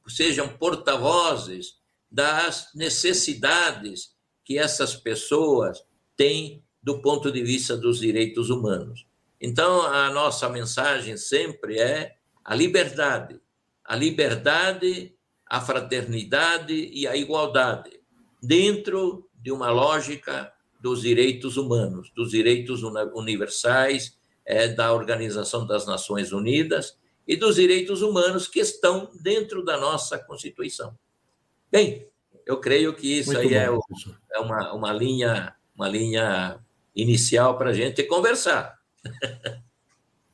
[0.08, 1.78] sejam porta-vozes
[2.10, 5.84] das necessidades que essas pessoas
[6.16, 9.06] têm do ponto de vista dos direitos humanos.
[9.40, 13.40] Então, a nossa mensagem sempre é a liberdade.
[13.84, 15.14] A liberdade,
[15.46, 18.00] a fraternidade e a igualdade,
[18.42, 22.82] dentro de uma lógica dos direitos humanos, dos direitos
[23.14, 29.78] universais é, da Organização das Nações Unidas e dos direitos humanos que estão dentro da
[29.78, 30.96] nossa Constituição.
[31.70, 32.06] Bem,
[32.46, 33.80] eu creio que isso Muito aí bom,
[34.32, 36.58] é, é uma, uma, linha, uma linha
[36.94, 38.78] inicial para a gente conversar.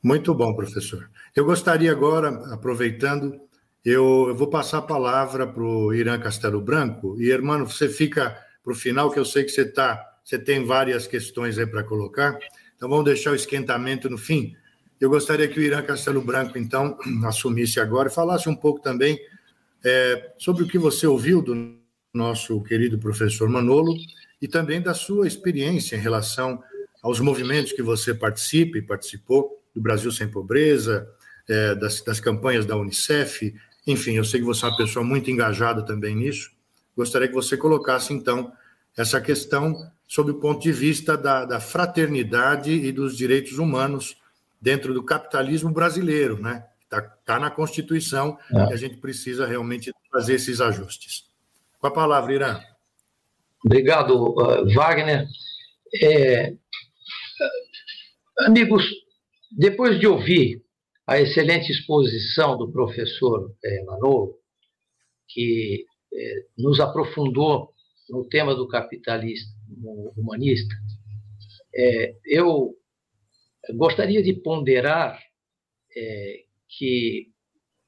[0.01, 1.09] Muito bom, professor.
[1.35, 3.39] Eu gostaria agora, aproveitando,
[3.83, 7.15] eu, eu vou passar a palavra para o Irã Castelo Branco.
[7.21, 10.65] E, irmão, você fica para o final, que eu sei que você, tá, você tem
[10.65, 12.37] várias questões aí para colocar.
[12.79, 14.55] Então, vamos deixar o esquentamento no fim.
[15.01, 19.19] Eu gostaria que o Irã Castelo Branco, então, assumisse agora e falasse um pouco também
[19.83, 21.77] é, sobre o que você ouviu do
[22.13, 23.97] nosso querido professor Manolo
[24.41, 26.63] e também da sua experiência em relação
[27.03, 31.05] aos movimentos que você participa e participou, do Brasil Sem Pobreza,
[31.49, 33.53] é, das, das campanhas da Unicef,
[33.85, 36.49] enfim, eu sei que você é uma pessoa muito engajada também nisso.
[36.95, 38.53] Gostaria que você colocasse, então,
[38.95, 39.75] essa questão
[40.09, 44.17] sob o ponto de vista da, da fraternidade e dos direitos humanos
[44.59, 46.65] dentro do capitalismo brasileiro, né?
[46.83, 48.71] Está tá na Constituição é.
[48.71, 51.29] e a gente precisa realmente fazer esses ajustes.
[51.77, 52.59] Com a palavra, Irã.
[53.63, 55.27] Obrigado, uh, Wagner.
[56.01, 56.55] É,
[58.39, 58.83] amigos,
[59.51, 60.63] depois de ouvir
[61.05, 64.35] a excelente exposição do professor é, Manolo,
[65.27, 67.71] que é, nos aprofundou
[68.09, 69.58] no tema do capitalismo
[70.17, 70.75] humanista,
[71.75, 72.75] é, eu
[73.75, 75.19] gostaria de ponderar
[75.95, 77.27] é, que,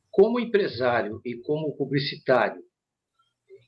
[0.10, 2.62] como empresário e como publicitário,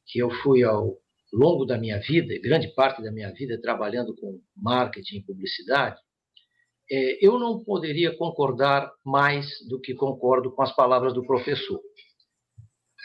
[0.05, 0.97] que eu fui ao
[1.31, 5.99] longo da minha vida, grande parte da minha vida trabalhando com marketing e publicidade,
[6.91, 11.79] é, eu não poderia concordar mais do que concordo com as palavras do professor.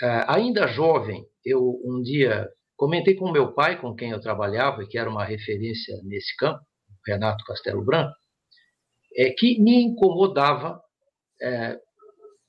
[0.02, 2.48] É, ainda jovem, eu um dia
[2.78, 6.60] comentei com meu pai, com quem eu trabalhava, que era uma referência nesse campo,
[7.06, 8.14] Renato Castelo Branco,
[9.16, 10.80] é, que me incomodava
[11.42, 11.76] é,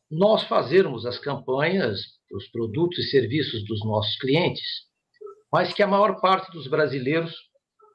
[0.10, 2.00] nós fazermos as campanhas
[2.32, 4.68] os produtos e serviços dos nossos clientes,
[5.52, 7.34] mas que a maior parte dos brasileiros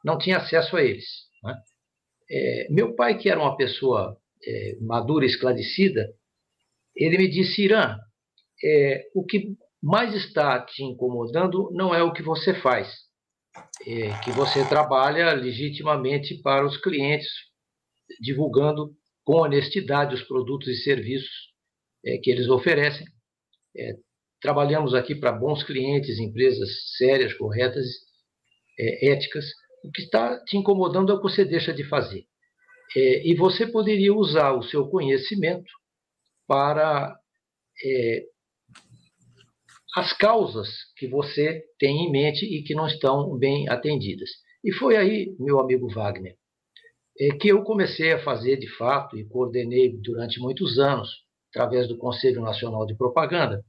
[0.05, 1.07] não tinha acesso a eles.
[1.43, 1.55] Né?
[2.29, 6.13] É, meu pai, que era uma pessoa é, madura, esclarecida,
[6.97, 7.97] ele me disse, Irã,
[8.65, 12.91] é, o que mais está te incomodando não é o que você faz,
[13.87, 17.29] é que você trabalha legitimamente para os clientes,
[18.19, 21.53] divulgando com honestidade os produtos e serviços
[22.03, 23.07] é, que eles oferecem.
[23.77, 23.93] É,
[24.41, 27.85] trabalhamos aqui para bons clientes, empresas sérias, corretas,
[28.81, 29.45] é, éticas.
[29.85, 32.25] O que está te incomodando é o que você deixa de fazer.
[32.97, 35.71] É, e você poderia usar o seu conhecimento
[36.47, 37.15] para
[37.85, 38.34] é,
[39.95, 44.29] as causas que você tem em mente e que não estão bem atendidas.
[44.65, 46.37] E foi aí, meu amigo Wagner,
[47.19, 51.09] é que eu comecei a fazer de fato e coordenei durante muitos anos,
[51.51, 53.65] através do Conselho Nacional de Propaganda,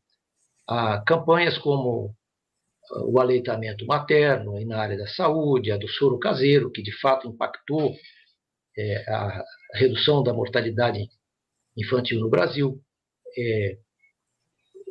[1.06, 2.16] campanhas como
[2.92, 6.92] ah, o aleitamento materno e na área da saúde, a do soro caseiro, que de
[7.00, 7.94] fato impactou
[8.78, 9.44] é, a
[9.76, 11.08] redução da mortalidade
[11.78, 12.82] infantil no Brasil,
[13.38, 13.78] é,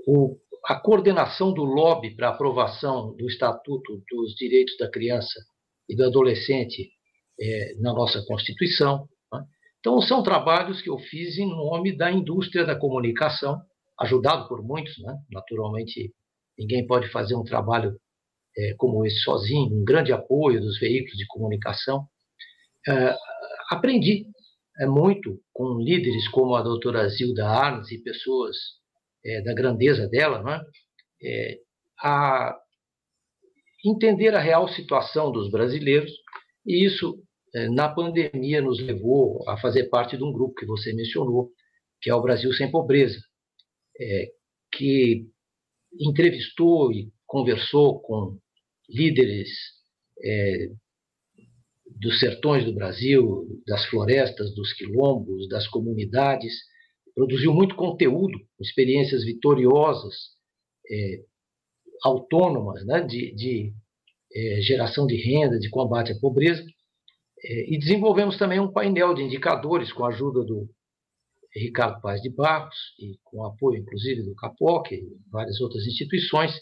[0.07, 5.41] o, a coordenação do lobby para aprovação do Estatuto dos Direitos da Criança
[5.89, 6.91] e do Adolescente
[7.39, 9.07] é, na nossa Constituição.
[9.33, 9.45] Né?
[9.79, 13.61] Então, são trabalhos que eu fiz em nome da indústria da comunicação,
[14.01, 15.15] ajudado por muitos, né?
[15.31, 16.13] naturalmente,
[16.59, 17.95] ninguém pode fazer um trabalho
[18.57, 22.07] é, como esse sozinho, um grande apoio dos veículos de comunicação.
[22.89, 23.15] É,
[23.71, 24.27] aprendi
[24.81, 28.57] é, muito com líderes como a doutora Zilda Arnes e pessoas
[29.25, 30.61] é, da grandeza dela, né?
[31.23, 31.59] É,
[32.01, 32.57] a
[33.85, 36.11] entender a real situação dos brasileiros
[36.67, 37.23] e isso,
[37.55, 41.51] é, na pandemia, nos levou a fazer parte de um grupo que você mencionou,
[42.01, 43.19] que é o Brasil Sem Pobreza,
[44.01, 44.31] é,
[44.73, 45.27] que
[46.01, 48.39] entrevistou e conversou com
[48.89, 49.49] líderes
[50.23, 50.69] é,
[51.87, 56.53] dos sertões do Brasil, das florestas, dos quilombos, das comunidades,
[57.15, 60.15] produziu muito conteúdo, experiências vitoriosas,
[60.91, 61.21] é,
[62.03, 63.73] autônomas, né, de, de
[64.35, 66.65] é, geração de renda, de combate à pobreza,
[67.43, 70.69] é, e desenvolvemos também um painel de indicadores com a ajuda do
[71.55, 76.53] Ricardo Paz de Barros e com o apoio, inclusive, do CAPOC e várias outras instituições,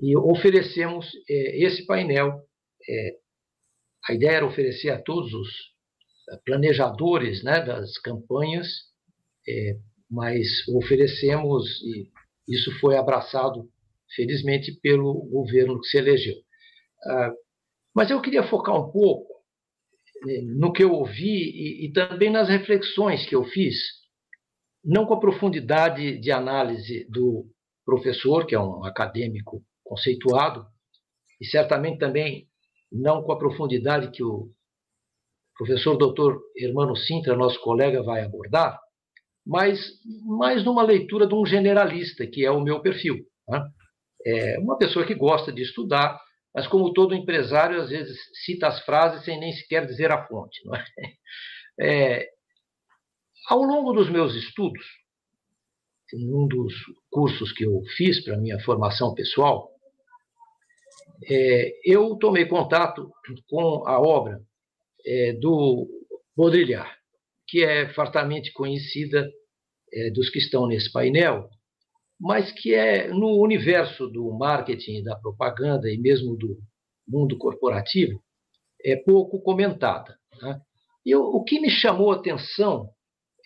[0.00, 2.40] e oferecemos é, esse painel.
[2.88, 3.10] É,
[4.08, 5.48] a ideia era oferecer a todos os
[6.44, 8.66] planejadores né, das campanhas,
[9.48, 9.76] é,
[10.10, 12.10] mas oferecemos, e
[12.48, 13.68] isso foi abraçado,
[14.14, 16.36] felizmente, pelo governo que se elegeu.
[17.04, 17.32] Ah,
[17.94, 19.32] mas eu queria focar um pouco
[20.28, 23.76] eh, no que eu ouvi e, e, também nas reflexões que eu fiz,
[24.84, 27.46] não com a profundidade de análise do
[27.84, 30.66] professor, que é um acadêmico conceituado,
[31.40, 32.48] e certamente também
[32.90, 34.50] não com a profundidade que o
[35.56, 38.78] professor doutor Hermano Sintra, nosso colega, vai abordar,
[39.46, 39.80] mas
[40.24, 43.24] mais numa leitura de um generalista, que é o meu perfil.
[43.48, 43.64] Né?
[44.26, 46.20] É uma pessoa que gosta de estudar,
[46.52, 50.60] mas como todo empresário, às vezes cita as frases sem nem sequer dizer a fonte.
[50.74, 51.12] É?
[51.78, 52.30] É,
[53.50, 54.82] ao longo dos meus estudos,
[56.14, 56.72] num dos
[57.10, 59.70] cursos que eu fiz para minha formação pessoal,
[61.30, 63.12] é, eu tomei contato
[63.46, 64.40] com a obra
[65.04, 65.86] é, do
[66.34, 66.90] Baudrillard,
[67.46, 69.30] que é fartamente conhecida
[69.92, 71.48] é, dos que estão nesse painel,
[72.20, 76.58] mas que é no universo do marketing, da propaganda e mesmo do
[77.06, 78.20] mundo corporativo,
[78.84, 80.16] é pouco comentada.
[80.40, 80.60] Né?
[81.04, 82.88] E o, o, que me chamou a atenção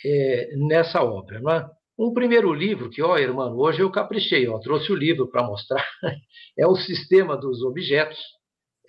[0.04, 1.68] é, nessa obra, não é?
[1.98, 5.84] Um primeiro livro que, ó, irmão, hoje eu caprichei, ó, trouxe o livro para mostrar,
[6.58, 8.18] é o Sistema dos Objetos,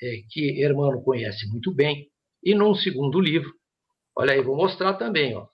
[0.01, 2.07] é, que Hermano conhece muito bem.
[2.41, 3.51] E num segundo livro,
[4.21, 5.47] olha aí, vou mostrar também, ó,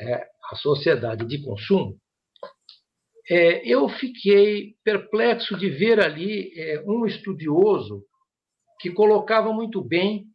[0.00, 1.96] é a Sociedade de Consumo.
[3.30, 8.04] É, eu fiquei perplexo de ver ali é, um estudioso
[8.80, 10.26] que colocava muito bem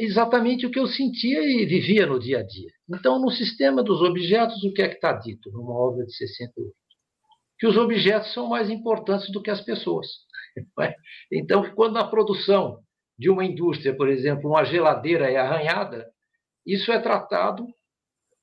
[0.00, 2.70] exatamente o que eu sentia e vivia no dia a dia.
[2.92, 6.74] Então, no sistema dos objetos, o que é que está dito numa obra de 68?
[7.60, 10.06] Que os objetos são mais importantes do que as pessoas.
[10.80, 10.92] É?
[11.30, 12.80] Então, quando na produção
[13.16, 16.04] de uma indústria, por exemplo, uma geladeira é arranhada,
[16.68, 17.66] isso é tratado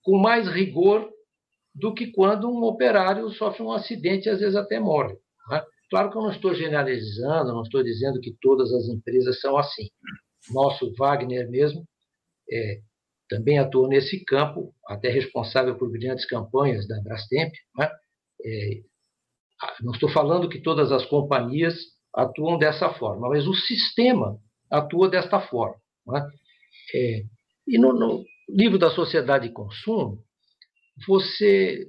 [0.04, 1.10] com mais rigor
[1.74, 5.14] do que quando um operário sofre um acidente e às vezes até morre.
[5.52, 5.64] É?
[5.90, 9.88] Claro que eu não estou generalizando, não estou dizendo que todas as empresas são assim
[10.52, 11.86] nosso Wagner mesmo,
[12.52, 12.80] é,
[13.30, 17.52] também atuou nesse campo, até responsável por brilhantes campanhas da Brastemp.
[17.78, 17.90] Né?
[18.44, 18.82] É,
[19.82, 21.76] não estou falando que todas as companhias
[22.14, 25.80] atuam dessa forma, mas o sistema atua desta forma.
[26.08, 26.30] Né?
[26.94, 27.24] É,
[27.68, 30.24] e no, no, livro da Sociedade de Consumo,
[31.07, 31.86] você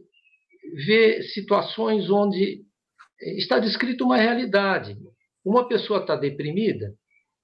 [0.87, 2.65] vê situações onde
[3.37, 4.97] está descrita uma realidade.
[5.45, 6.93] Uma pessoa está deprimida,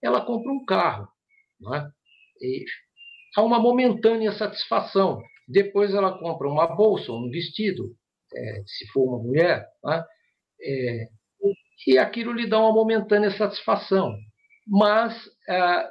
[0.02, 1.08] ela compra um carro.
[1.74, 1.86] É?
[2.44, 2.64] E
[3.36, 5.22] há uma momentânea satisfação.
[5.46, 7.94] Depois ela compra uma bolsa, um vestido,
[8.34, 10.04] é, se for uma mulher, é?
[10.64, 11.08] É,
[11.86, 14.16] e aquilo lhe dá uma momentânea satisfação.
[14.66, 15.14] Mas
[15.48, 15.90] é,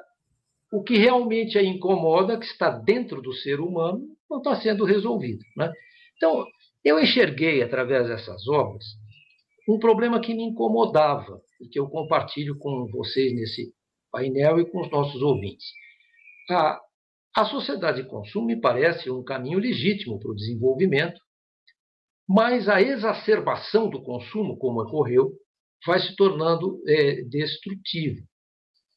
[0.72, 5.44] o que realmente a incomoda, que está dentro do ser humano, não está sendo resolvido.
[5.60, 5.72] É?
[6.16, 6.46] Então,
[6.84, 8.86] eu enxerguei através dessas obras
[9.68, 13.74] um problema que me incomodava e que eu compartilho com vocês nesse
[14.12, 15.66] painel e com os nossos ouvintes.
[16.50, 16.80] A,
[17.38, 21.20] a sociedade de consumo me parece um caminho legítimo para o desenvolvimento,
[22.28, 25.32] mas a exacerbação do consumo, como ocorreu,
[25.86, 28.22] vai se tornando é, destrutiva.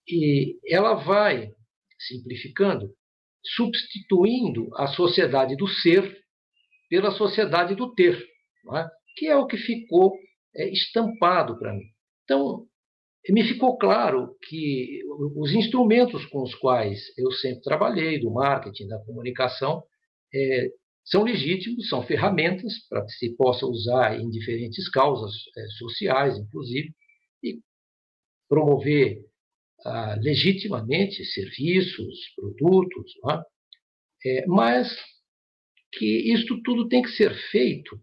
[0.09, 1.51] E ela vai,
[1.99, 2.91] simplificando,
[3.43, 6.19] substituindo a sociedade do ser
[6.89, 8.17] pela sociedade do ter,
[8.75, 8.87] é?
[9.17, 10.15] que é o que ficou
[10.57, 11.85] é, estampado para mim.
[12.25, 12.67] Então,
[13.31, 15.01] me ficou claro que
[15.37, 19.83] os instrumentos com os quais eu sempre trabalhei, do marketing, da comunicação,
[20.35, 20.69] é,
[21.05, 26.95] são legítimos, são ferramentas para que se possa usar em diferentes causas é, sociais, inclusive,
[27.43, 27.61] e
[28.49, 29.23] promover
[29.85, 34.39] ah, legitimamente serviços, produtos, é?
[34.39, 34.89] é, mas
[35.93, 38.01] que isto tudo tem que ser feito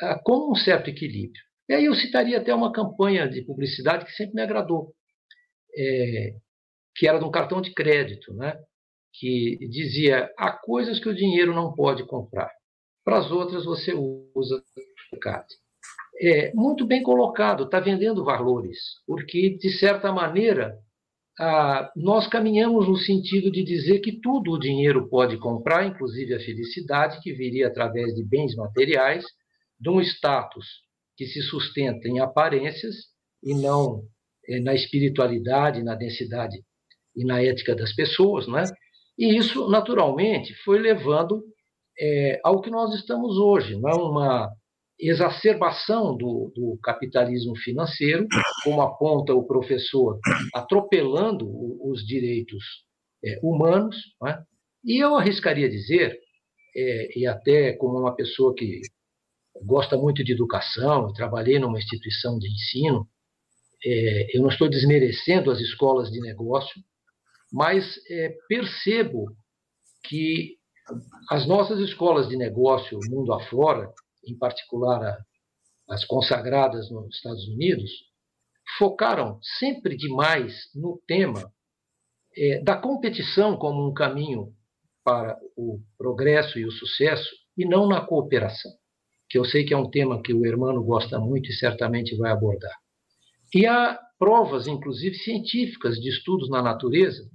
[0.00, 1.42] ah, com um certo equilíbrio.
[1.68, 4.94] E aí eu citaria até uma campanha de publicidade que sempre me agradou,
[5.76, 6.36] é,
[6.94, 8.56] que era de um cartão de crédito, né?
[9.18, 12.50] que dizia: há coisas que o dinheiro não pode comprar,
[13.04, 14.62] para as outras você usa
[15.12, 15.46] o CAD.
[16.18, 20.78] É, muito bem colocado, está vendendo valores, porque, de certa maneira,
[21.38, 26.40] ah, nós caminhamos no sentido de dizer que tudo o dinheiro pode comprar, inclusive a
[26.40, 29.24] felicidade, que viria através de bens materiais,
[29.78, 30.66] de um status
[31.16, 32.94] que se sustenta em aparências
[33.42, 34.02] e não
[34.48, 36.56] é, na espiritualidade, na densidade
[37.14, 38.64] e na ética das pessoas, né?
[39.18, 41.42] E isso, naturalmente, foi levando
[41.98, 44.50] é, ao que nós estamos hoje, não é uma
[44.98, 48.26] exacerbação do, do, capitalismo financeiro,
[48.64, 50.18] como aponta o professor,
[50.54, 51.46] atropelando
[51.82, 52.64] os direitos
[53.24, 54.38] é, humanos, é?
[54.84, 56.18] e eu arriscaria dizer,
[56.74, 58.80] é, e até como uma pessoa que
[59.64, 63.08] gosta muito de educação, trabalhei numa instituição de ensino.
[63.84, 66.80] É, eu não estou desmerecendo as escolas de negócio,
[67.52, 69.26] mas é, percebo
[70.04, 70.56] que
[71.30, 73.92] as nossas escolas de negócio, mundo afora,
[74.26, 75.18] em particular a,
[75.88, 77.90] as consagradas nos Estados Unidos,
[78.78, 81.52] focaram sempre demais no tema
[82.36, 84.52] é, da competição como um caminho
[85.04, 88.72] para o progresso e o sucesso, e não na cooperação
[89.28, 92.30] que eu sei que é um tema que o Hermano gosta muito e certamente vai
[92.30, 92.74] abordar.
[93.54, 97.28] E há provas, inclusive científicas, de estudos na natureza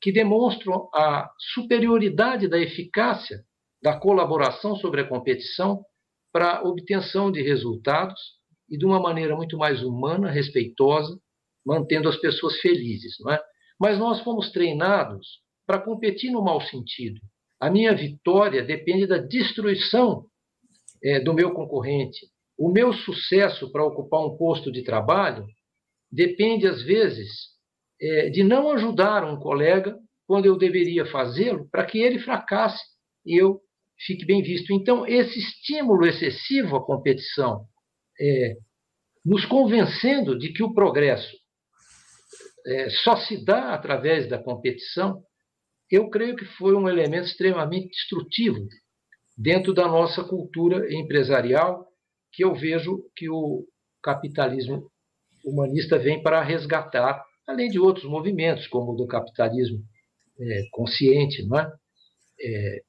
[0.00, 3.44] que demonstram a superioridade da eficácia
[3.82, 5.84] da colaboração sobre a competição
[6.34, 8.20] para obtenção de resultados
[8.68, 11.16] e de uma maneira muito mais humana, respeitosa,
[11.64, 13.40] mantendo as pessoas felizes, não é?
[13.78, 17.20] Mas nós fomos treinados para competir no mau sentido.
[17.60, 20.26] A minha vitória depende da destruição
[21.04, 22.26] é, do meu concorrente.
[22.58, 25.46] O meu sucesso para ocupar um posto de trabalho
[26.10, 27.28] depende, às vezes,
[28.00, 32.82] é, de não ajudar um colega quando eu deveria fazê-lo, para que ele fracasse
[33.24, 33.60] e eu
[33.98, 34.72] fique bem visto.
[34.72, 37.66] Então, esse estímulo excessivo à competição,
[38.20, 38.56] é,
[39.24, 41.34] nos convencendo de que o progresso
[42.66, 45.22] é, só se dá através da competição,
[45.90, 48.66] eu creio que foi um elemento extremamente destrutivo
[49.36, 51.86] dentro da nossa cultura empresarial,
[52.32, 53.64] que eu vejo que o
[54.02, 54.90] capitalismo
[55.44, 59.78] humanista vem para resgatar, além de outros movimentos, como o do capitalismo
[60.40, 61.72] é, consciente, não é?
[62.40, 62.82] é?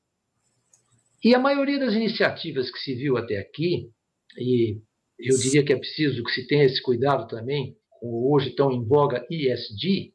[1.24, 3.90] E a maioria das iniciativas que se viu até aqui,
[4.38, 4.80] e
[5.20, 8.84] eu diria que é preciso que se tenha esse cuidado também, com hoje tão em
[8.86, 10.14] voga ESG,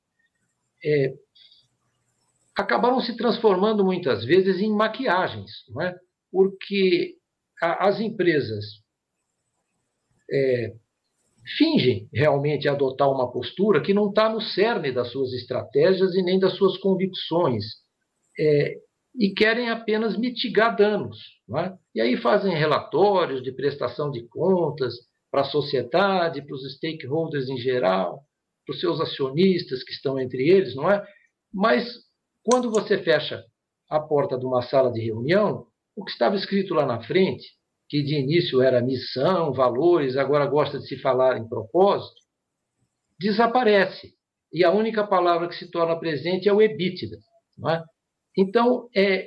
[0.84, 1.14] é,
[2.56, 5.94] acabaram se transformando muitas vezes em maquiagens, não é?
[6.30, 7.16] porque
[7.60, 8.64] a, as empresas
[10.30, 10.74] é,
[11.56, 16.38] fingem realmente adotar uma postura que não está no cerne das suas estratégias e nem
[16.38, 17.64] das suas convicções.
[18.38, 18.76] É,
[19.14, 21.18] e querem apenas mitigar danos.
[21.56, 21.72] É?
[21.94, 24.94] E aí fazem relatórios de prestação de contas
[25.30, 28.22] para a sociedade, para os stakeholders em geral,
[28.64, 31.04] para os seus acionistas que estão entre eles, não é?
[31.52, 31.92] Mas
[32.44, 33.44] quando você fecha
[33.88, 37.46] a porta de uma sala de reunião, o que estava escrito lá na frente
[37.90, 42.20] que de início era missão, valores, agora gosta de se falar em propósito,
[43.18, 44.14] desaparece.
[44.52, 47.16] E a única palavra que se torna presente é o EBITDA.
[47.68, 47.82] É?
[48.40, 49.26] Então, é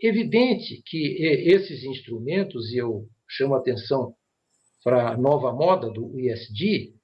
[0.00, 4.14] evidente que esses instrumentos, e eu chamo a atenção
[4.82, 6.94] para a nova moda do ISD,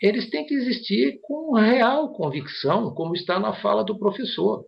[0.00, 4.64] eles têm que existir com real convicção, como está na fala do professor.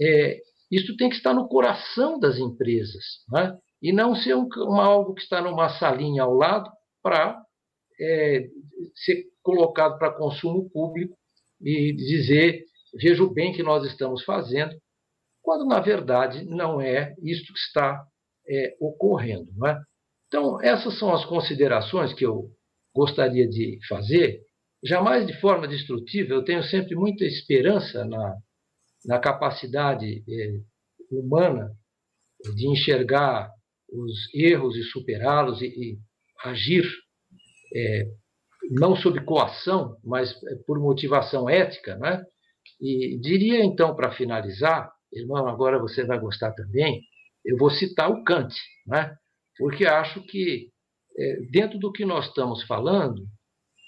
[0.00, 0.40] É,
[0.70, 3.04] isso tem que estar no coração das empresas.
[3.36, 3.56] É?
[3.82, 4.48] e não ser um,
[4.80, 6.70] algo que está numa salinha ao lado
[7.02, 7.40] para
[8.00, 8.48] é,
[8.94, 11.16] ser colocado para consumo público
[11.60, 14.74] e dizer veja o bem que nós estamos fazendo,
[15.46, 18.04] quando na verdade não é isso que está
[18.48, 19.46] é, ocorrendo.
[19.54, 19.80] Não é?
[20.26, 22.50] Então, essas são as considerações que eu
[22.92, 24.40] gostaria de fazer,
[24.82, 28.34] jamais de forma destrutiva, eu tenho sempre muita esperança na,
[29.04, 30.60] na capacidade é,
[31.12, 31.70] humana
[32.56, 33.48] de enxergar
[33.88, 35.98] os erros e superá-los e, e,
[36.44, 36.84] agir
[37.72, 38.02] é,
[38.72, 42.24] não sob coação, mas é, por motivação ética, né?
[42.80, 47.02] E diria então para finalizar, irmão, agora você vai gostar também.
[47.44, 48.54] Eu vou citar o Kant,
[48.86, 49.16] né?
[49.58, 50.70] Porque acho que
[51.18, 53.26] é, dentro do que nós estamos falando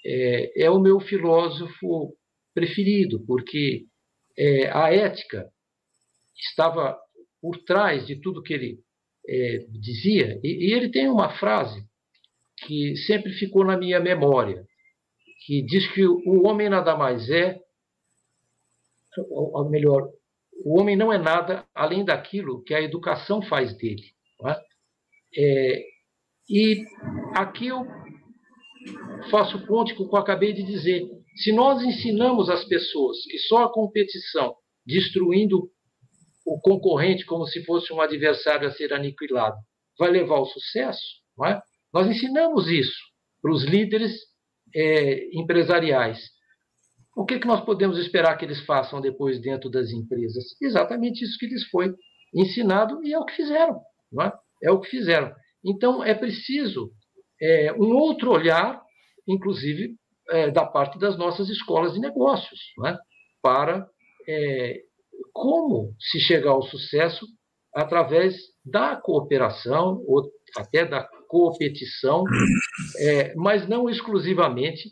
[0.05, 2.15] é, é o meu filósofo
[2.53, 3.85] preferido, porque
[4.37, 5.47] é, a ética
[6.35, 6.97] estava
[7.41, 8.79] por trás de tudo que ele
[9.27, 11.83] é, dizia, e, e ele tem uma frase
[12.65, 14.65] que sempre ficou na minha memória,
[15.45, 17.59] que diz que o homem nada mais é,
[19.29, 20.09] ou melhor,
[20.65, 24.03] o homem não é nada além daquilo que a educação faz dele.
[24.45, 24.55] É?
[25.37, 25.83] É,
[26.49, 26.83] e
[27.35, 27.85] aqui eu
[29.29, 31.07] faço ponte com o que eu acabei de dizer.
[31.35, 34.55] Se nós ensinamos as pessoas que só a competição,
[34.85, 35.69] destruindo
[36.45, 39.57] o concorrente como se fosse um adversário a ser aniquilado,
[39.97, 41.19] vai levar ao sucesso?
[41.45, 41.61] É?
[41.93, 42.97] Nós ensinamos isso
[43.41, 44.13] para os líderes
[44.75, 46.19] é, empresariais.
[47.15, 50.43] O que, que nós podemos esperar que eles façam depois dentro das empresas?
[50.61, 51.93] Exatamente isso que lhes foi
[52.33, 53.81] ensinado e é o que fizeram.
[54.11, 54.33] Não é?
[54.63, 55.33] é o que fizeram.
[55.63, 56.91] Então, é preciso
[57.41, 58.81] é, um outro olhar,
[59.27, 59.95] inclusive
[60.29, 62.97] é, da parte das nossas escolas de negócios, é?
[63.41, 63.87] para
[64.27, 64.81] é,
[65.33, 67.25] como se chegar ao sucesso
[67.73, 68.35] através
[68.65, 72.23] da cooperação ou até da competição,
[72.97, 74.89] é, mas não exclusivamente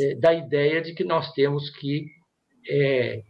[0.00, 2.06] é, da ideia de que nós temos que
[2.68, 3.22] é,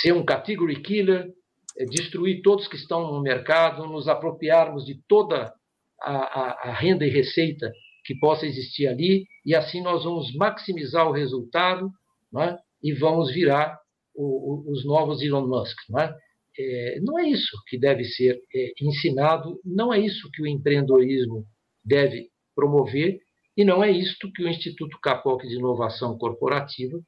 [0.00, 1.32] ser um category killer,
[1.76, 5.52] é, destruir todos que estão no mercado, nos apropriarmos de toda
[6.00, 7.72] a, a, a renda e receita
[8.04, 11.90] que possa existir ali, e assim nós vamos maximizar o resultado
[12.38, 12.56] é?
[12.82, 13.78] e vamos virar
[14.14, 15.76] o, os novos Elon Musk.
[15.88, 16.14] Não é?
[16.58, 17.00] é?
[17.00, 21.46] não é isso que deve ser é, ensinado, não é isso que o empreendedorismo
[21.84, 23.18] deve promover,
[23.56, 26.98] e não é isto que o Instituto Capoc de Inovação Corporativa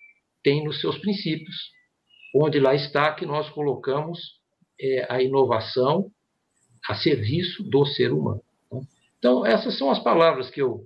[0.43, 1.57] tem nos seus princípios,
[2.35, 4.21] onde lá está que nós colocamos
[4.81, 6.11] é, a inovação
[6.89, 8.43] a serviço do ser humano.
[8.71, 8.81] Né?
[9.19, 10.85] Então, essas são as palavras que eu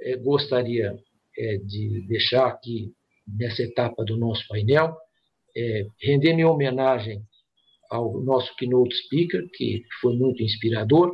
[0.00, 0.96] é, gostaria
[1.36, 2.92] é, de deixar aqui
[3.26, 4.96] nessa etapa do nosso painel,
[5.54, 7.22] é, render minha homenagem
[7.90, 11.12] ao nosso keynote speaker, que foi muito inspirador,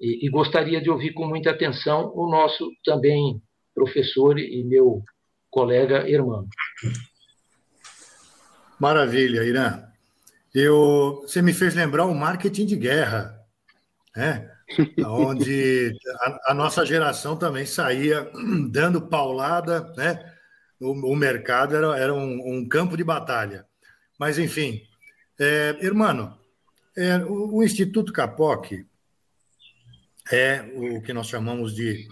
[0.00, 3.40] e, e, gostaria de ouvir com muita atenção o nosso também
[3.74, 5.02] professor e meu
[5.50, 6.48] colega Hermano.
[8.78, 9.82] Maravilha, Irã.
[10.54, 13.38] Eu, você me fez lembrar o marketing de guerra,
[14.14, 14.50] né?
[15.06, 18.30] onde a, a nossa geração também saía
[18.70, 20.32] dando paulada, né?
[20.80, 23.64] O, o mercado era, era um, um, campo de batalha.
[24.18, 24.82] Mas, enfim,
[25.38, 26.36] é, irmão,
[26.96, 28.72] é, o, o Instituto Capoc
[30.30, 32.08] é o que nós chamamos de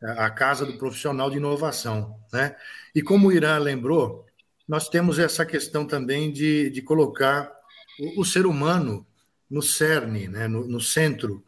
[0.00, 2.18] a casa do profissional de inovação.
[2.32, 2.54] Né?
[2.94, 4.24] E como o Irã lembrou,
[4.66, 7.52] nós temos essa questão também de, de colocar
[7.98, 9.06] o, o ser humano
[9.50, 10.46] no cerne, né?
[10.46, 11.42] no, no centro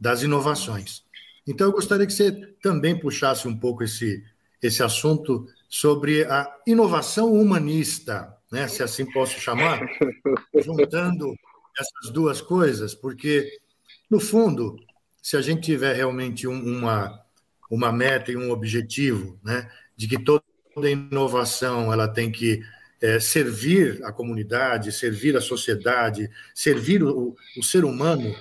[0.00, 1.04] das inovações.
[1.46, 4.24] Então, eu gostaria que você também puxasse um pouco esse,
[4.60, 8.68] esse assunto sobre a inovação humanista, né?
[8.68, 9.80] se assim posso chamar,
[10.62, 11.34] juntando
[11.78, 13.58] essas duas coisas, porque,
[14.10, 14.76] no fundo,
[15.22, 17.22] se a gente tiver realmente um, uma,
[17.70, 20.42] uma meta e um objetivo, né, de que toda
[20.90, 22.60] inovação ela tem que
[23.00, 28.34] é, servir a comunidade, servir a sociedade, servir o, o, ser humano,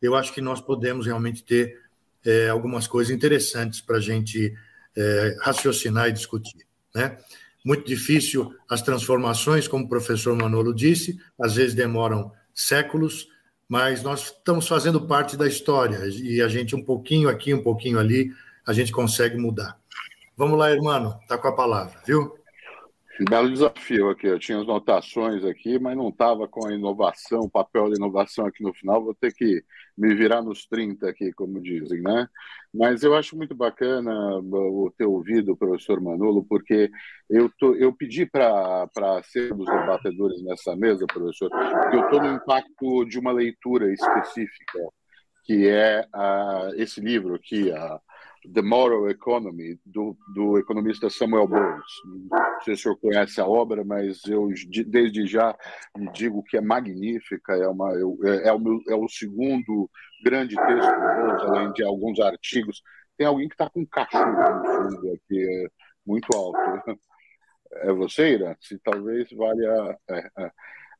[0.00, 1.80] eu acho que nós podemos realmente ter
[2.24, 4.54] é, algumas coisas interessantes para a gente
[4.96, 6.66] é, raciocinar e discutir.
[6.94, 7.18] Né?
[7.64, 13.28] Muito difícil as transformações, como o professor Manolo disse, às vezes demoram séculos,
[13.72, 17.98] mas nós estamos fazendo parte da história e a gente um pouquinho aqui, um pouquinho
[17.98, 18.30] ali,
[18.66, 19.78] a gente consegue mudar.
[20.36, 22.36] Vamos lá, irmão, tá com a palavra, viu?
[23.20, 24.26] Belo desafio aqui.
[24.26, 28.46] Eu tinha as notações aqui, mas não estava com a inovação, o papel da inovação
[28.46, 29.04] aqui no final.
[29.04, 29.62] Vou ter que
[29.96, 32.26] me virar nos 30 aqui, como dizem, né?
[32.72, 36.90] Mas eu acho muito bacana o ter ouvido o professor Manolo, porque
[37.28, 38.88] eu, tô, eu pedi para
[39.24, 44.78] ser dos debatedores nessa mesa, professor, porque eu estou no impacto de uma leitura específica,
[45.44, 48.00] que é a, esse livro aqui, a
[48.52, 51.92] The Moral Economy, do, do economista Samuel Bowles.
[52.04, 54.48] Não sei se o senhor conhece a obra, mas eu
[54.86, 55.56] desde já
[56.12, 59.88] digo que é magnífica, é, uma, é, é, o, meu, é o segundo
[60.24, 62.82] grande texto do Bowles, além de alguns artigos.
[63.16, 65.68] Tem alguém que está com um cachorro no fundo aqui, é
[66.04, 66.98] muito alto.
[67.74, 68.56] É você, Ira?
[68.60, 69.98] Se talvez valha.
[70.10, 70.50] É, é.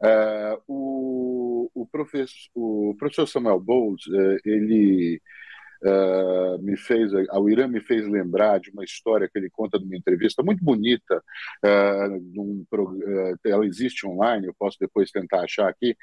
[0.04, 5.22] É, o, o, professor, o professor Samuel Bowles, é, ele
[5.84, 9.96] uh, me fez, a Irã me fez lembrar de uma história que ele conta numa
[9.96, 11.22] entrevista muito bonita.
[11.64, 15.96] Uh, num, uh, ela existe online, eu posso depois tentar achar aqui,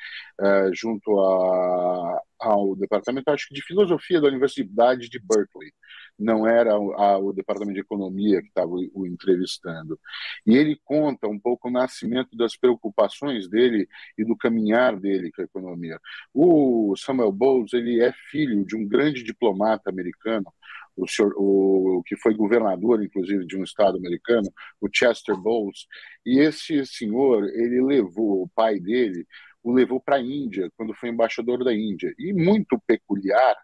[0.73, 5.71] junto a, ao departamento, acho que de filosofia da Universidade de Berkeley
[6.20, 9.99] não era a, o departamento de economia que estava o, o, entrevistando.
[10.45, 15.41] E ele conta um pouco o nascimento das preocupações dele e do caminhar dele com
[15.41, 15.99] a economia.
[16.34, 20.51] O Samuel Bowles ele é filho de um grande diplomata americano,
[20.95, 24.51] o, senhor, o, que foi governador, inclusive, de um estado americano,
[24.82, 25.88] o Chester Bowles.
[26.26, 29.26] E esse senhor, ele levou o pai dele,
[29.63, 32.13] o levou para a Índia, quando foi embaixador da Índia.
[32.17, 33.55] E muito peculiar,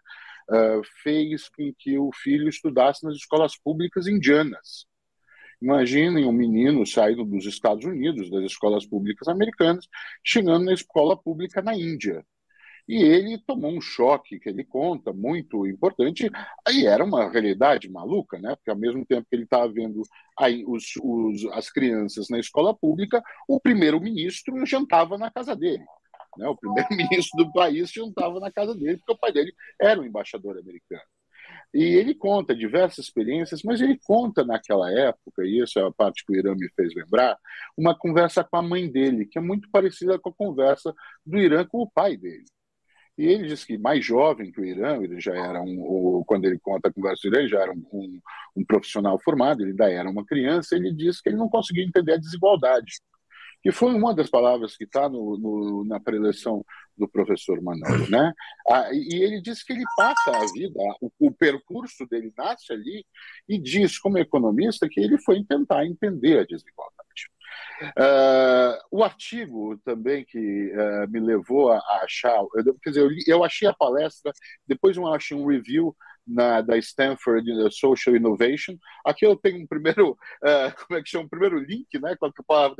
[0.50, 4.86] uh, fez com que o filho estudasse nas escolas públicas indianas.
[5.60, 9.86] Imaginem um menino saindo dos Estados Unidos, das escolas públicas americanas,
[10.22, 12.24] chegando na escola pública na Índia.
[12.88, 16.30] E ele tomou um choque, que ele conta, muito importante,
[16.70, 18.54] e era uma realidade maluca, né?
[18.54, 20.02] porque ao mesmo tempo que ele estava vendo
[20.38, 25.84] aí os, os, as crianças na escola pública, o primeiro-ministro jantava na casa dele.
[26.38, 26.48] Né?
[26.48, 30.58] O primeiro-ministro do país juntava na casa dele, porque o pai dele era um embaixador
[30.58, 31.02] americano.
[31.74, 36.24] E ele conta diversas experiências, mas ele conta naquela época, e essa é a parte
[36.24, 37.36] que o Irã me fez lembrar,
[37.76, 41.64] uma conversa com a mãe dele, que é muito parecida com a conversa do Irã
[41.66, 42.44] com o pai dele.
[43.18, 46.58] E ele diz que mais jovem que o Irã, ele já era um, quando ele
[46.58, 48.20] conta a conversa do Irã, ele já era um, um,
[48.56, 52.12] um profissional formado, ele ainda era uma criança, ele diz que ele não conseguia entender
[52.12, 53.00] a desigualdade
[53.66, 55.10] que foi uma das palavras que está
[55.86, 56.64] na preleção
[56.96, 58.32] do professor Manolo, né?
[58.70, 63.04] Ah, e ele diz que ele passa a vida, o, o, percurso dele nasce ali
[63.48, 66.96] e diz, como economista, que ele foi tentar entender a desigualdade.
[67.98, 73.10] Uh, o artigo também que uh, me levou a, a achar, eu, quer dizer, eu,
[73.26, 74.32] eu, achei a palestra,
[74.64, 75.92] depois eu achei um review
[76.26, 78.76] na, da Stanford Social Innovation.
[79.04, 82.26] Aqui eu tenho um primeiro, uh, como é que chama, um primeiro link, né, com
[82.26, 82.76] a palavra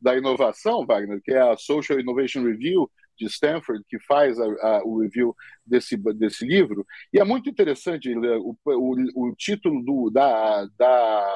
[0.00, 4.84] da inovação, Wagner, que é a Social Innovation Review de Stanford, que faz a, a,
[4.84, 5.34] o review
[5.66, 11.34] desse, desse livro, e é muito interessante o, o, o título do, da, da,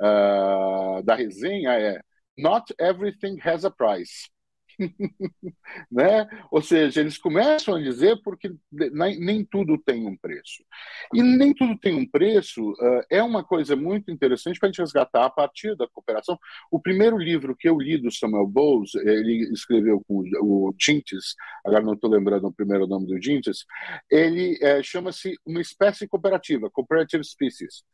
[0.00, 2.00] uh, da resenha é
[2.38, 4.30] Not Everything Has a Price.
[5.90, 6.28] né?
[6.50, 10.64] Ou seja, eles começam a dizer porque nem tudo tem um preço.
[11.12, 14.80] E nem tudo tem um preço uh, é uma coisa muito interessante para a gente
[14.80, 16.38] resgatar a partir da cooperação.
[16.70, 21.84] O primeiro livro que eu li do Samuel Bowles, ele escreveu com o Gintes, agora
[21.84, 23.64] não estou lembrando o primeiro nome do Gintes,
[24.10, 27.84] ele é, chama-se Uma Espécie Cooperativa, Cooperative Species,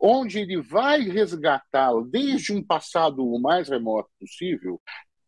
[0.00, 4.80] onde ele vai resgatar desde um passado o mais remoto possível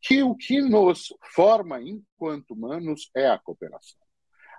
[0.02, 4.02] que o que nos forma enquanto humanos é a cooperação.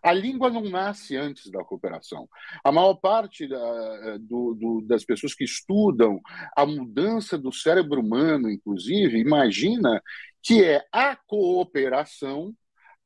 [0.02, 2.28] A língua não nasce antes da cooperação.
[2.64, 6.20] A maior parte da, do, do, das pessoas que estudam
[6.58, 10.02] a mudança do cérebro humano, inclusive, imagina
[10.42, 12.54] que é a cooperação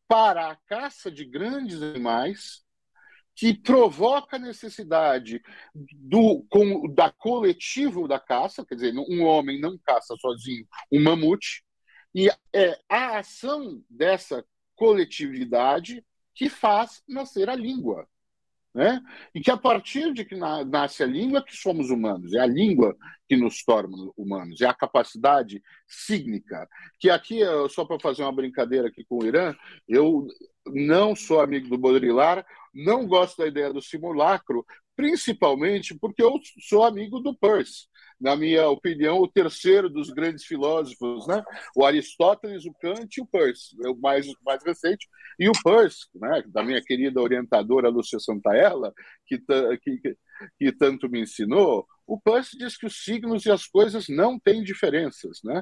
[0.08, 2.66] para a caça de grandes animais
[3.36, 5.40] que provoca a necessidade
[5.76, 11.64] do com, da coletivo da caça, quer dizer, um homem não caça sozinho um mamute,
[12.14, 14.46] e é a ação dessa
[14.76, 16.04] coletividade
[16.34, 18.08] que faz nascer a língua.
[18.74, 19.02] Né?
[19.34, 22.96] E que a partir de que nasce a língua que somos humanos, é a língua
[23.28, 26.70] que nos torna humanos, é a capacidade sígnica.
[27.00, 27.40] Que aqui,
[27.72, 29.56] só para fazer uma brincadeira aqui com o Irã,
[29.88, 30.28] eu
[30.68, 34.64] não sou amigo do Baudrillard, não gosto da ideia do simulacro,
[34.96, 37.88] principalmente porque eu sou amigo do Peirce
[38.20, 41.44] na minha opinião, o terceiro dos grandes filósofos, né?
[41.76, 45.08] O Aristóteles, o Kant e o Peirce, o mais, mais recente.
[45.40, 46.44] E o Peirce, né?
[46.48, 48.92] da minha querida orientadora Lúcia Santaella,
[49.26, 49.38] que,
[49.82, 50.18] que,
[50.58, 54.64] que tanto me ensinou, o Peirce diz que os signos e as coisas não têm
[54.64, 55.62] diferenças, né?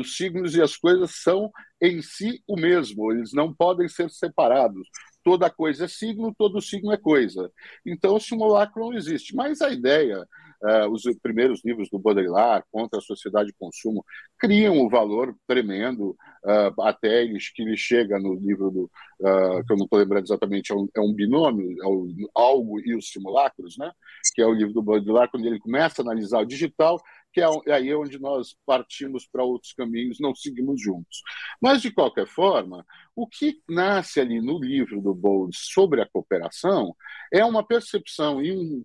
[0.00, 4.88] Os signos e as coisas são em si o mesmo, eles não podem ser separados.
[5.22, 7.52] Toda coisa é signo, todo signo é coisa.
[7.84, 9.34] Então, o simulacro não existe.
[9.34, 10.26] Mas a ideia
[10.64, 14.04] uh, os primeiros livros do Baudrillard contra a sociedade de consumo
[14.38, 18.90] criam um valor tremendo uh, até eles, que ele chega no livro do
[19.20, 22.80] uh, que eu não estou lembrando exatamente é um, é um binômio é o algo
[22.80, 23.90] e os simulacros né?
[24.34, 27.00] Que é o livro do Baudrillard quando ele começa a analisar o digital
[27.34, 31.20] que é, é aí onde nós partimos para outros caminhos, não seguimos juntos.
[31.60, 36.94] Mas, de qualquer forma, o que nasce ali no livro do Bowles sobre a cooperação
[37.32, 38.84] é uma percepção e um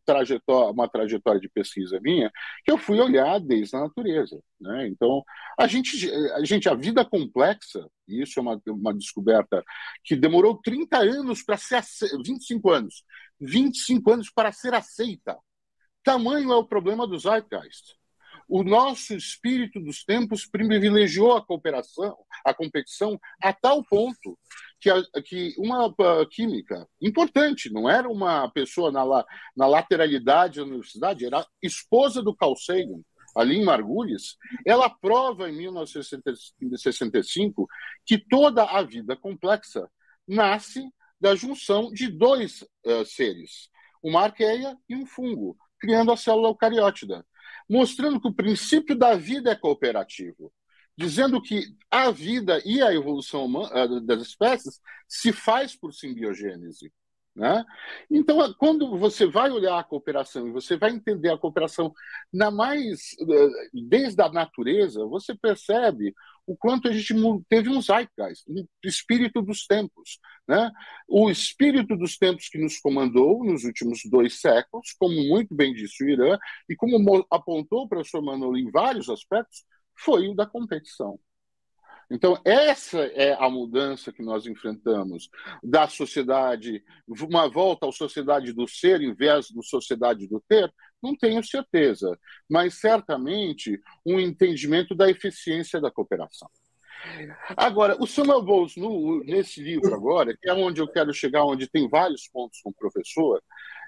[0.72, 2.32] uma trajetória de pesquisa minha
[2.66, 4.42] que eu fui olhar desde a natureza.
[4.60, 4.88] Né?
[4.88, 5.24] Então,
[5.58, 9.64] a gente, a gente, a vida complexa, e isso é uma, uma descoberta
[10.04, 11.84] que demorou 30 anos para ser,
[12.26, 13.04] 25 anos,
[13.40, 15.38] 25 anos para ser aceita.
[16.04, 17.99] Tamanho é o problema do Zeitgeist
[18.50, 24.36] o nosso espírito dos tempos privilegiou a cooperação, a competição, a tal ponto
[24.82, 25.96] que, a, que uma
[26.32, 29.06] química importante, não era uma pessoa na,
[29.56, 33.04] na lateralidade da universidade, era esposa do Carl Sagan,
[33.36, 34.36] ali em Margulis,
[34.66, 37.68] ela prova em 1965
[38.04, 39.88] que toda a vida complexa
[40.28, 40.92] nasce
[41.22, 43.70] da junção de dois uh, seres,
[44.02, 47.24] uma arqueia e um fungo, criando a célula eucariótida
[47.70, 50.52] mostrando que o princípio da vida é cooperativo,
[50.98, 56.92] dizendo que a vida e a evolução humana, das espécies se faz por simbiogênese.
[57.40, 57.64] Né?
[58.12, 61.94] Então, quando você vai olhar a cooperação e você vai entender a cooperação
[62.34, 66.14] na mais eh, desde a natureza, você percebe
[66.46, 67.14] o quanto a gente
[67.48, 70.20] teve um zeitgeist, um espírito dos tempos.
[70.46, 70.70] Né?
[71.08, 76.04] O espírito dos tempos que nos comandou nos últimos dois séculos, como muito bem disse
[76.04, 76.38] o Irã,
[76.68, 79.64] e como apontou o professor Manolo em vários aspectos,
[79.98, 81.18] foi o da competição.
[82.12, 85.30] Então, essa é a mudança que nós enfrentamos
[85.64, 91.16] da sociedade, uma volta à sociedade do ser em vez da sociedade do ter, não
[91.16, 92.18] tenho certeza,
[92.50, 96.50] mas certamente um entendimento da eficiência da cooperação.
[97.56, 101.70] Agora, o Samuel Bowles, no, nesse livro agora, que é onde eu quero chegar, onde
[101.70, 103.42] tem vários pontos com o professor,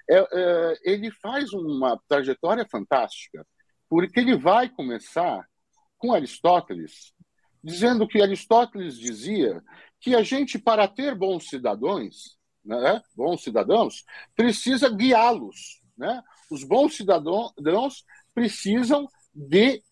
[0.08, 3.46] é, é, ele faz uma trajetória fantástica,
[3.88, 5.46] porque ele vai começar
[5.98, 7.12] com Aristóteles,
[7.62, 9.62] dizendo que Aristóteles dizia
[10.00, 14.04] que a gente, para ter bons cidadãos, né, bons cidadãos,
[14.34, 15.80] precisa guiá-los.
[15.96, 16.22] Né?
[16.50, 18.04] Os bons cidadãos
[18.34, 19.82] precisam de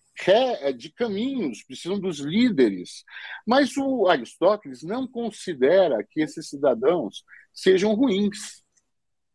[0.77, 3.05] de caminhos, precisam dos líderes.
[3.47, 8.63] Mas o Aristóteles não considera que esses cidadãos sejam ruins.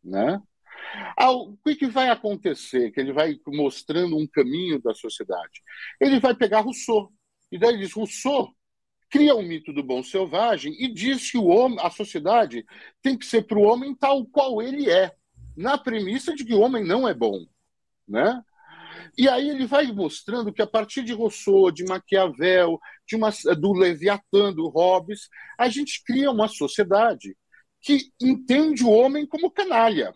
[0.04, 0.40] Né?
[1.20, 2.92] O que, vai acontecer?
[2.92, 5.64] Que ele vai mostrando um caminho da sociedade.
[6.00, 7.12] Ele vai pegar Rousseau.
[7.56, 8.54] E daí diz: Rousseau
[9.10, 12.66] cria um mito do bom selvagem e diz que o homem, a sociedade
[13.02, 15.16] tem que ser para o homem tal qual ele é,
[15.56, 17.46] na premissa de que o homem não é bom,
[18.06, 18.44] né?
[19.18, 22.78] E aí ele vai mostrando que a partir de Rousseau, de Maquiavel,
[23.08, 27.38] de uma, do Leviatã, do Hobbes, a gente cria uma sociedade
[27.80, 30.14] que entende o homem como canalha.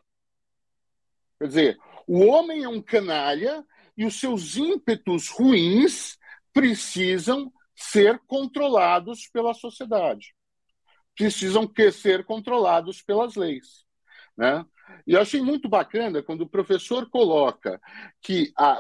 [1.37, 3.63] Quer dizer, o homem é um canalha
[3.95, 6.19] e os seus ímpetos ruins
[6.53, 10.33] precisam ser controlados pela sociedade,
[11.15, 13.85] precisam ser controlados pelas leis.
[14.37, 14.65] Né?
[15.05, 17.79] E eu achei muito bacana quando o professor coloca
[18.21, 18.79] que a,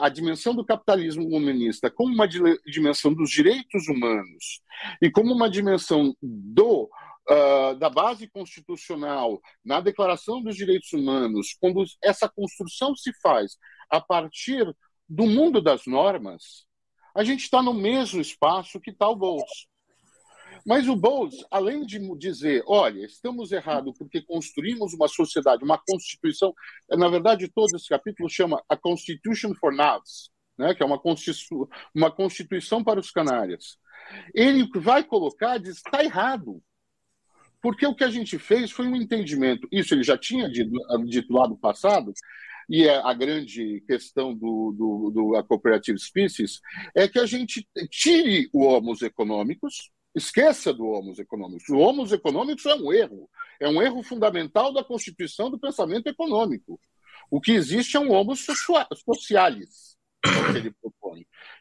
[0.00, 4.62] a, dimensão do capitalismo comunista como uma dimensão dos direitos humanos
[5.00, 6.88] e como uma dimensão do
[7.26, 13.56] Uh, da base constitucional, na Declaração dos Direitos Humanos, quando essa construção se faz
[13.88, 14.70] a partir
[15.08, 16.66] do mundo das normas,
[17.14, 19.68] a gente está no mesmo espaço que está o Bowles.
[20.66, 26.54] Mas o Bowles, além de dizer, olha, estamos errados porque construímos uma sociedade, uma constituição,
[26.88, 31.68] na verdade, todo esse capítulo chama a Constitution for Navs, né, que é uma, constitu
[31.94, 33.76] uma constituição para os canárias.
[34.34, 36.62] Ele vai colocar, diz, está errado.
[37.60, 40.70] Porque o que a gente fez foi um entendimento, isso ele já tinha dito,
[41.06, 42.12] dito lá no passado,
[42.68, 46.60] e é a grande questão do, do, do cooperative species,
[46.94, 51.68] é que a gente tire o homos econômicos, Esqueça do homos econômicos.
[51.68, 53.28] O homos econômicos é um erro.
[53.58, 56.80] É um erro fundamental da constituição do pensamento econômico.
[57.30, 60.93] O que existe é um homo socialis, que ele propõe.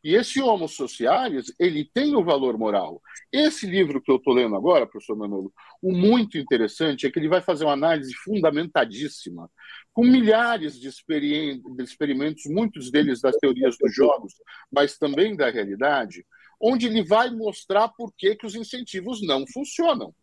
[0.04, 3.02] E esse homo socialis, ele tem o valor moral.
[3.32, 7.30] Esse livro que eu estou lendo agora, professor Manolo, o muito interessante é que ele
[7.30, 9.50] vai fazer uma análise fundamentadíssima,
[9.94, 14.34] com milhares de, de experimentos, muitos deles das teorias dos jogos,
[14.70, 16.26] mas também da realidade,
[16.60, 20.14] onde ele vai mostrar por que, que os incentivos não funcionam.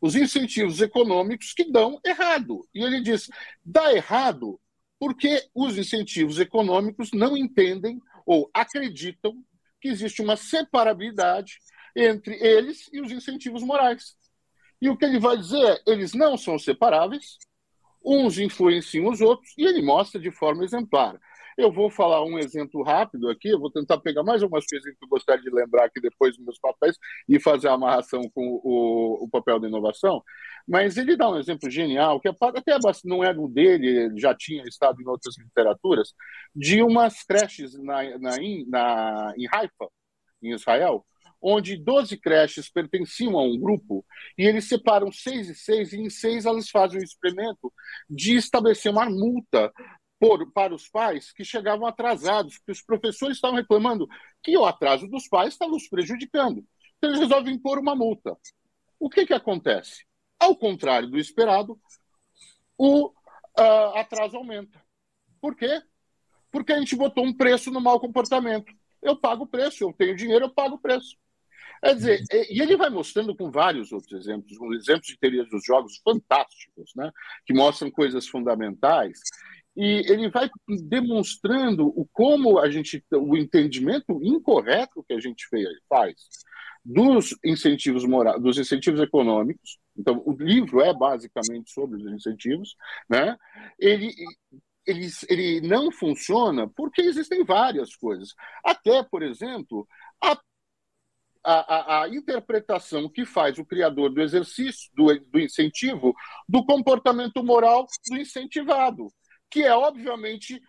[0.00, 2.66] Os incentivos econômicos que dão errado.
[2.72, 3.28] E ele diz:
[3.64, 4.58] dá errado
[4.98, 9.42] porque os incentivos econômicos não entendem ou acreditam
[9.80, 11.58] que existe uma separabilidade
[11.96, 14.14] entre eles e os incentivos morais.
[14.82, 17.38] E o que ele vai dizer é: eles não são separáveis,
[18.04, 21.18] uns influenciam os outros, e ele mostra de forma exemplar.
[21.58, 25.04] Eu vou falar um exemplo rápido aqui, eu vou tentar pegar mais algumas coisas que
[25.04, 26.96] eu gostaria de lembrar aqui depois dos meus papéis
[27.28, 30.22] e fazer a amarração com o, o papel da inovação.
[30.68, 34.62] Mas ele dá um exemplo genial, que é até não é do dele, já tinha
[34.68, 36.14] estado em outras literaturas,
[36.54, 38.36] de umas creches na, na,
[38.68, 39.88] na, em Haifa,
[40.40, 41.04] em Israel,
[41.42, 44.06] onde 12 creches pertenciam a um grupo
[44.38, 47.72] e eles separam seis e seis, e em seis elas fazem o experimento
[48.08, 49.72] de estabelecer uma multa
[50.18, 54.08] por, para os pais que chegavam atrasados, que os professores estavam reclamando
[54.42, 56.64] que o atraso dos pais estava os prejudicando.
[56.96, 58.36] Então, eles resolvem impor uma multa.
[58.98, 60.04] O que, que acontece?
[60.38, 61.80] Ao contrário do esperado,
[62.76, 64.82] o uh, atraso aumenta.
[65.40, 65.80] Por quê?
[66.50, 68.72] Porque a gente botou um preço no mau comportamento.
[69.00, 71.16] Eu pago o preço, eu tenho dinheiro, eu pago o preço.
[71.80, 76.00] Quer dizer, e ele vai mostrando com vários outros exemplos, exemplos de teorias dos jogos
[76.02, 77.12] fantásticos, né?
[77.46, 79.20] que mostram coisas fundamentais
[79.78, 80.50] e ele vai
[80.88, 85.46] demonstrando o como a gente o entendimento incorreto que a gente
[85.88, 86.16] faz
[86.84, 89.78] dos incentivos morais, dos incentivos econômicos.
[89.96, 92.74] Então, o livro é basicamente sobre os incentivos,
[93.08, 93.36] né?
[93.78, 94.12] Ele
[94.84, 98.34] ele, ele não funciona porque existem várias coisas.
[98.64, 99.86] Até, por exemplo,
[100.20, 100.36] a
[101.44, 106.12] a, a, interpretação que faz o criador do exercício, do, do incentivo,
[106.46, 109.08] do comportamento moral do incentivado
[109.50, 110.60] que é obviamente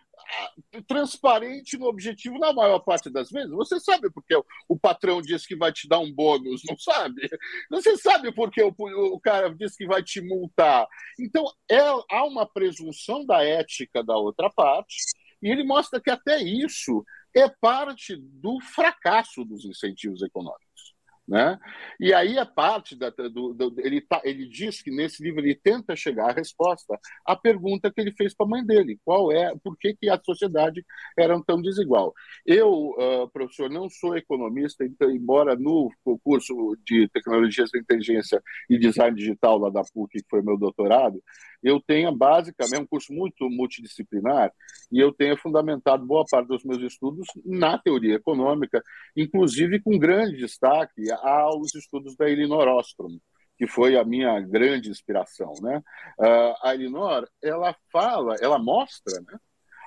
[0.86, 3.50] transparente no objetivo na maior parte das vezes.
[3.50, 4.34] Você sabe porque
[4.68, 7.28] o patrão diz que vai te dar um bônus, não sabe?
[7.70, 10.86] Você sabe porque o, o cara diz que vai te multar.
[11.18, 14.96] Então, é, há uma presunção da ética da outra parte,
[15.42, 17.04] e ele mostra que até isso
[17.34, 20.89] é parte do fracasso dos incentivos econômicos.
[21.30, 21.56] Né?
[22.00, 25.54] E aí a parte da, do, do, ele, tá, ele diz que nesse livro ele
[25.54, 29.54] tenta chegar à resposta à pergunta que ele fez para a mãe dele, qual é,
[29.62, 30.84] por que, que a sociedade
[31.16, 32.12] era tão desigual.
[32.44, 35.92] Eu, uh, professor, não sou economista, então, embora no
[36.24, 41.22] curso de tecnologias da inteligência e design digital lá da PUC, que foi meu doutorado,
[41.62, 44.52] eu tenha basicamente é um curso muito multidisciplinar
[44.90, 48.82] e eu tenha fundamentado boa parte dos meus estudos na teoria econômica,
[49.16, 53.18] inclusive com grande destaque aos estudos da Elinor Ostrom,
[53.58, 55.82] que foi a minha grande inspiração, né?
[56.18, 59.38] Uh, a Elinor, ela fala, ela mostra, né?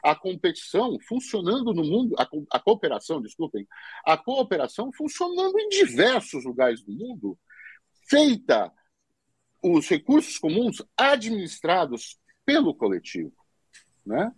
[0.04, 3.66] a competição funcionando no mundo, a, a cooperação, desculpem,
[4.06, 7.40] a cooperação funcionando em diversos lugares do mundo,
[8.10, 8.70] feita
[9.64, 13.34] os recursos comuns administrados pelo coletivo.
[14.06, 14.32] Né?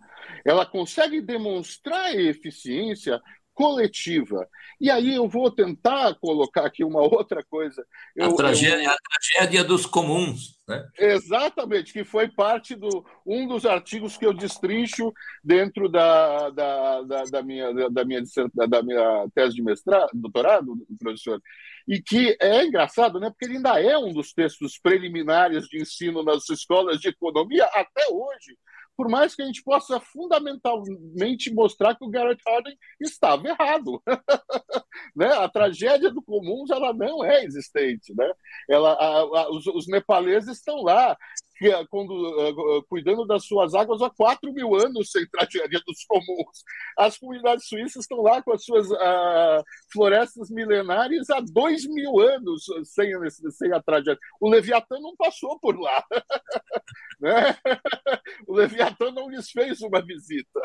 [0.44, 3.20] Ela consegue demonstrar eficiência
[3.56, 4.46] coletiva.
[4.78, 7.84] E aí eu vou tentar colocar aqui uma outra coisa.
[8.14, 8.90] Eu, a, tragédia, eu...
[8.90, 10.60] a tragédia dos comuns.
[10.68, 10.86] Né?
[10.98, 15.10] Exatamente, que foi parte do um dos artigos que eu destrincho
[15.42, 18.22] dentro da, da, da, da minha, da, minha,
[18.68, 21.40] da minha tese de mestrado, doutorado, professor.
[21.88, 23.30] E que é engraçado, né?
[23.30, 28.06] porque ele ainda é um dos textos preliminares de ensino nas escolas de economia até
[28.10, 28.58] hoje
[28.96, 34.02] por mais que a gente possa fundamentalmente mostrar que o Garrett Hardin estava errado.
[35.14, 35.26] né?
[35.32, 38.14] A tragédia do comuns ela não é existente.
[38.14, 38.32] Né?
[38.68, 41.16] Ela, a, a, os, os nepaleses estão lá
[41.62, 46.64] é, quando, uh, cuidando das suas águas há 4 mil anos sem tragédia dos comuns.
[46.98, 52.66] As comunidades suíças estão lá com as suas uh, florestas milenares há 2 mil anos
[52.84, 53.10] sem,
[53.50, 54.18] sem a tragédia.
[54.40, 56.04] O Leviatã não passou por lá.
[57.20, 57.56] né?
[58.46, 60.60] O Leviatã não lhes fez uma visita.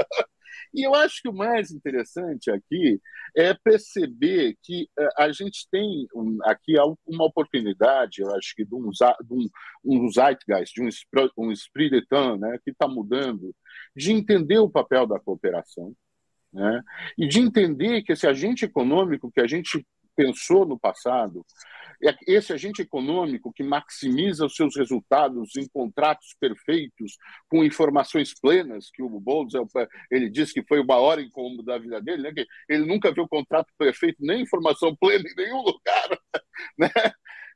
[0.74, 3.00] E eu acho que o mais interessante aqui
[3.36, 6.08] é perceber que eh, a gente tem
[6.44, 6.76] aqui
[7.06, 9.50] uma oportunidade, eu acho que de um, de
[9.86, 10.90] um, zeitgeist, de um,
[11.38, 13.54] um esprit d'état, né, que está mudando,
[13.96, 15.94] de entender o papel da cooperação,
[16.54, 16.82] né,
[17.18, 19.86] e de entender que esse agente econômico que a gente
[20.22, 21.44] pensou no passado,
[22.04, 27.18] é esse agente econômico que maximiza os seus resultados em contratos perfeitos,
[27.48, 29.54] com informações plenas, que o Boulos
[30.10, 32.46] ele disse que foi o maior incômodo da vida dele, né?
[32.68, 36.10] ele nunca viu contrato perfeito, nem informação plena em nenhum lugar.
[36.78, 36.90] Né?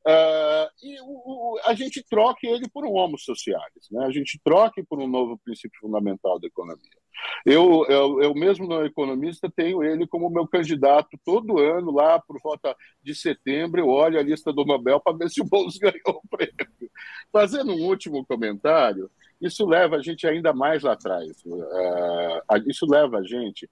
[0.08, 4.06] Uh, e o, o, a gente troque ele por um homo socialis, né?
[4.06, 6.98] a gente troque por um novo princípio fundamental da economia.
[7.44, 12.40] Eu, eu, eu mesmo não economista tenho ele como meu candidato todo ano lá por
[12.40, 16.22] volta de setembro eu olho a lista do Nobel para ver se o Boulos ganhou
[16.24, 16.92] o prêmio.
[17.32, 19.10] Fazendo um último comentário,
[19.42, 21.32] isso leva a gente ainda mais lá atrás.
[21.46, 23.68] Uh, isso leva a gente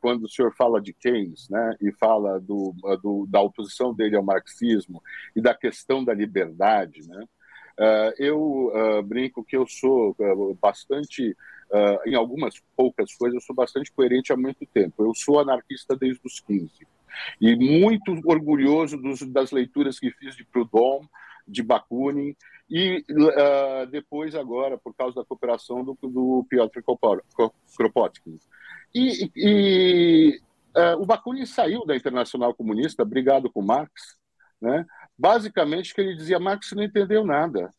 [0.00, 4.22] quando o senhor fala de Keynes, né, e fala do, do, da oposição dele ao
[4.22, 5.02] marxismo
[5.36, 7.24] e da questão da liberdade, né,
[7.78, 11.36] uh, eu uh, brinco que eu sou uh, bastante,
[12.06, 15.04] em algumas poucas coisas, eu sou bastante coerente há muito tempo.
[15.04, 16.86] Eu sou anarquista desde os 15
[17.40, 21.00] e muito orgulhoso dos, das leituras que fiz de Proudhon,
[21.48, 22.36] de Bakunin
[22.70, 23.04] e
[23.90, 26.80] depois agora por causa da cooperação do, do Piotr
[27.76, 28.38] Kropotkin.
[28.94, 30.40] E, e
[30.76, 34.16] uh, o Bakunin saiu da Internacional Comunista, brigado com Marx,
[34.60, 34.86] né?
[35.18, 37.70] basicamente que ele dizia Marx não entendeu nada.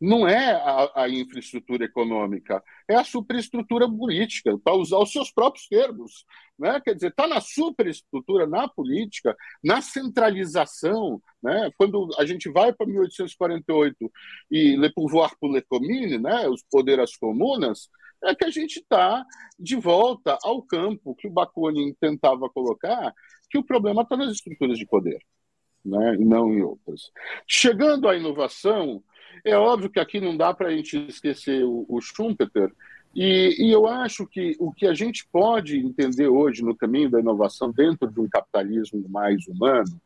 [0.00, 5.66] Não é a, a infraestrutura econômica, é a superestrutura política, para usar os seus próprios
[5.68, 6.24] termos.
[6.58, 6.80] Né?
[6.80, 9.34] Quer dizer, está na superestrutura, na política,
[9.64, 11.20] na centralização.
[11.42, 11.70] Né?
[11.78, 14.12] Quando a gente vai para 1848
[14.50, 16.46] e Le Pouvoir pour les Communes, né?
[16.48, 17.88] os poderes comunas,
[18.24, 19.24] é que a gente está
[19.58, 23.12] de volta ao campo que o Bakunin tentava colocar,
[23.50, 25.18] que o problema está nas estruturas de poder,
[25.84, 27.10] né, e não em outras.
[27.46, 29.02] Chegando à inovação,
[29.44, 32.72] é óbvio que aqui não dá para a gente esquecer o, o Schumpeter,
[33.14, 37.18] e, e, eu acho que o que a gente pode entender hoje no caminho da
[37.18, 39.98] inovação dentro de um capitalismo mais humano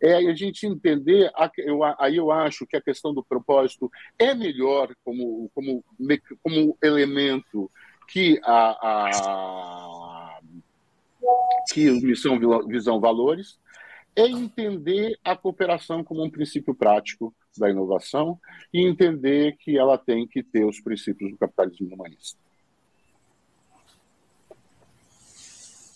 [0.00, 4.94] é a gente entender, eu, aí eu acho que a questão do propósito é melhor
[5.04, 5.84] como, como,
[6.40, 7.68] como elemento
[8.08, 10.40] que a, a
[11.72, 13.58] que missão visão valores
[14.14, 18.38] é entender a cooperação como um princípio prático da inovação
[18.72, 22.38] e entender que ela tem que ter os princípios do capitalismo humanista.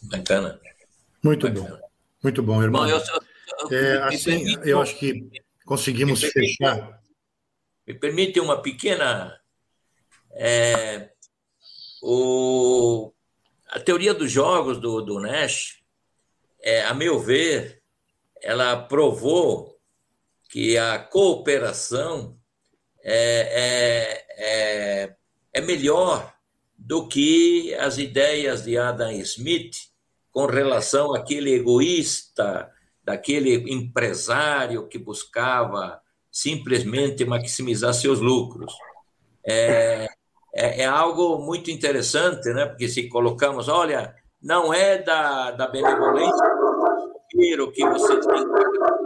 [0.03, 0.61] Bacana.
[1.23, 1.69] Muito Bacana.
[1.69, 1.87] bom.
[2.23, 2.83] Muito bom, irmão.
[2.83, 7.03] Bom, eu, é, assim, permite, eu acho que conseguimos me permite, fechar.
[7.87, 9.39] Me permite uma pequena.
[10.33, 11.11] É,
[12.03, 13.13] o,
[13.69, 15.83] a teoria dos jogos do, do Nash,
[16.61, 17.83] é, a meu ver,
[18.43, 19.76] ela provou
[20.57, 22.35] que a cooperação
[23.05, 25.17] é, é, é,
[25.53, 26.33] é melhor
[26.79, 29.77] do que as ideias de Adam Smith
[30.33, 32.73] com relação àquele egoísta
[33.05, 36.01] daquele empresário que buscava
[36.33, 38.73] simplesmente maximizar seus lucros.
[39.47, 40.09] É,
[40.55, 42.65] é, é, algo muito interessante, né?
[42.65, 46.47] porque se colocamos, olha, não é da, da benevolência
[47.73, 49.06] que você tem que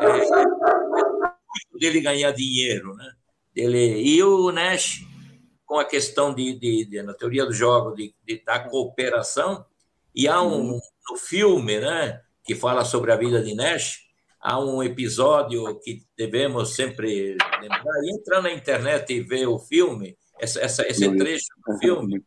[0.00, 2.94] é, dele ganhar dinheiro.
[2.94, 3.12] Né?
[3.54, 5.04] Ele, e o Nash
[5.66, 9.66] com a questão de, de, de na teoria do jogo, de, de, da cooperação,
[10.14, 10.80] e há um, uhum.
[11.10, 14.06] no filme, né, que fala sobre a vida de Nash,
[14.40, 20.16] há um episódio que devemos sempre lembrar, e entrar na internet e ver o filme,
[20.38, 22.24] essa, essa, esse trecho do filme,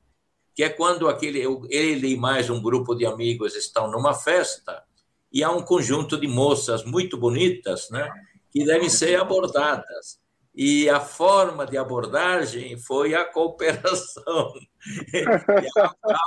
[0.54, 4.84] que é quando aquele, ele e mais um grupo de amigos estão numa festa,
[5.32, 8.10] e há um conjunto de moças muito bonitas, né,
[8.52, 10.20] que devem ser abordadas
[10.56, 14.52] e a forma de abordagem foi a cooperação.
[15.14, 15.24] é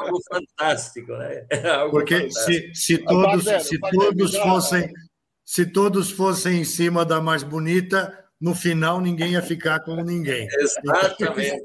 [0.01, 1.47] algo fantástico, né?
[1.51, 2.75] É algo Porque fantástico.
[2.75, 4.93] Se, se todos, se todos fossem
[5.45, 10.49] se todos fossem em cima da mais bonita, no final ninguém ia ficar com ninguém.
[10.59, 11.65] Exatamente.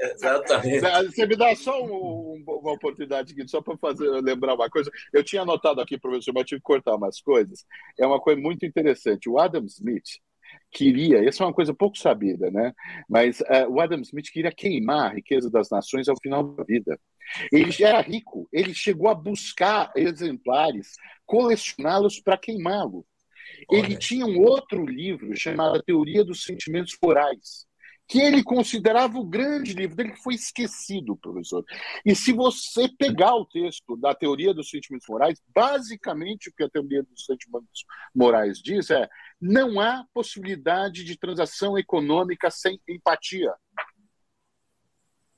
[0.00, 0.80] Exatamente.
[1.10, 4.88] Você me dá só um, uma oportunidade aqui, só para fazer lembrar uma coisa.
[5.12, 7.66] Eu tinha anotado aqui, professor, mas tive que cortar umas coisas.
[7.98, 9.28] É uma coisa muito interessante.
[9.28, 10.20] O Adam Smith,
[10.70, 12.72] queria, essa é uma coisa pouco sabida, né?
[13.08, 17.00] Mas uh, o Adam Smith queria queimar a riqueza das nações ao final da vida.
[17.50, 20.92] Ele já era rico, ele chegou a buscar exemplares,
[21.26, 23.04] colecioná-los para queimá-lo.
[23.70, 27.66] Ele tinha um outro livro chamado A Teoria dos Sentimentos Morais,
[28.08, 31.64] que ele considerava o grande livro dele, que foi esquecido, professor.
[32.04, 36.68] E se você pegar o texto da Teoria dos Sentimentos Morais, basicamente o que a
[36.68, 37.84] Teoria dos Sentimentos
[38.14, 39.08] Morais diz é
[39.40, 43.52] não há possibilidade de transação econômica sem empatia.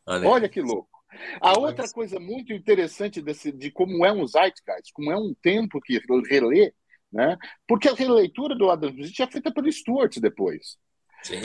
[0.06, 0.94] Olha, Olha que louco.
[1.40, 5.80] A outra coisa muito interessante desse, de como é um zeitgeist, como é um tempo
[5.80, 6.72] que relê,
[7.14, 7.38] né?
[7.66, 10.76] porque a releitura do Adam Smith é feita pelo Stuart depois.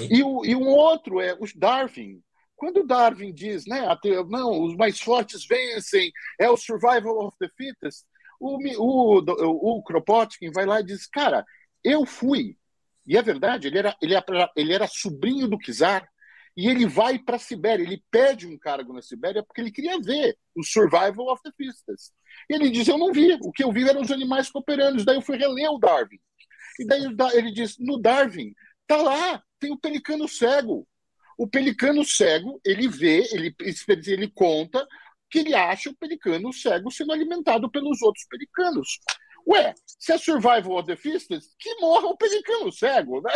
[0.09, 2.21] E, o, e um outro é o Darwin.
[2.55, 3.81] Quando Darwin diz, né,
[4.27, 8.03] não, os mais fortes vencem, é o survival of the fittest,
[8.39, 11.45] o, o, o, o Kropotkin vai lá e diz, cara,
[11.83, 12.57] eu fui.
[13.07, 16.05] E é verdade, ele era, ele era, ele era sobrinho do czar
[16.55, 17.83] e ele vai para a Sibéria.
[17.83, 22.11] Ele pede um cargo na Sibéria porque ele queria ver o survival of the fittest.
[22.49, 23.37] E ele diz: Eu não vi.
[23.41, 25.03] O que eu vi eram os animais cooperando.
[25.03, 26.19] Daí eu fui reler o Darwin.
[26.79, 27.01] E daí
[27.33, 28.53] ele diz: No Darwin,
[28.87, 30.87] tá lá, tem o pelicano cego.
[31.37, 33.55] O pelicano cego, ele vê, ele,
[34.07, 34.85] ele conta
[35.29, 38.99] que ele acha o pelicano cego sendo alimentado pelos outros pelicanos.
[39.49, 43.33] Ué, se é survival of the fittest, que morra o pelicano cego, né?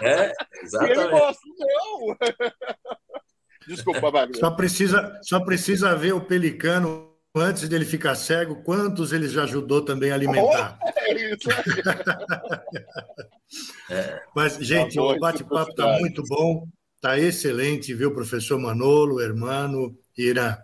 [0.00, 0.32] É,
[0.62, 0.98] exatamente.
[0.98, 2.16] E ele gosta, não.
[3.66, 4.38] Desculpa, Wagner.
[4.38, 9.84] Só precisa, só precisa ver o pelicano antes dele ficar cego, quantos ele já ajudou
[9.84, 10.78] também a alimentar.
[10.82, 11.48] Oh, é isso
[13.90, 14.22] é.
[14.34, 16.66] Mas, gente, tá o bate-papo está muito bom,
[16.96, 20.62] está excelente, viu, professor Manolo, Hermano, Ira.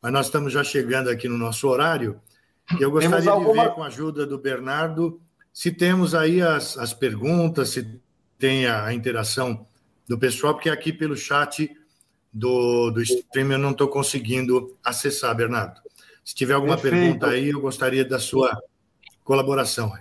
[0.00, 2.20] Mas nós estamos já chegando aqui no nosso horário.
[2.80, 3.62] Eu gostaria alguma...
[3.62, 5.20] de ver, com a ajuda do Bernardo,
[5.52, 8.00] se temos aí as, as perguntas, se
[8.38, 9.66] tem a, a interação
[10.08, 11.70] do pessoal, porque aqui pelo chat
[12.32, 15.80] do, do stream eu não estou conseguindo acessar, Bernardo.
[16.24, 17.02] Se tiver alguma Perfeito.
[17.02, 18.60] pergunta aí, eu gostaria da sua
[19.22, 19.92] colaboração.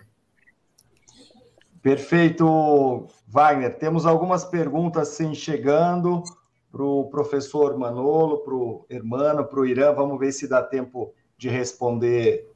[1.82, 3.78] Perfeito, Wagner.
[3.78, 6.24] Temos algumas perguntas sim chegando
[6.72, 9.94] para o professor Manolo, para o Hermano, para o Irã.
[9.94, 12.52] Vamos ver se dá tempo de responder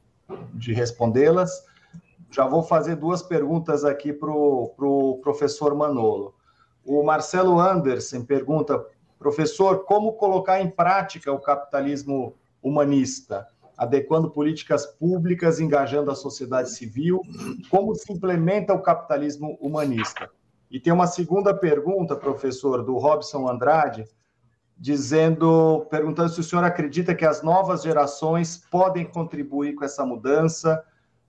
[0.54, 1.64] de respondê-las.
[2.30, 6.34] Já vou fazer duas perguntas aqui para o pro professor Manolo.
[6.84, 8.84] O Marcelo Anderson pergunta,
[9.18, 13.46] professor, como colocar em prática o capitalismo humanista,
[13.76, 17.20] adequando políticas públicas, engajando a sociedade civil?
[17.68, 20.30] Como se implementa o capitalismo humanista?
[20.70, 24.04] E tem uma segunda pergunta, professor, do Robson Andrade,
[24.80, 30.82] dizendo, perguntando se o senhor acredita que as novas gerações podem contribuir com essa mudança,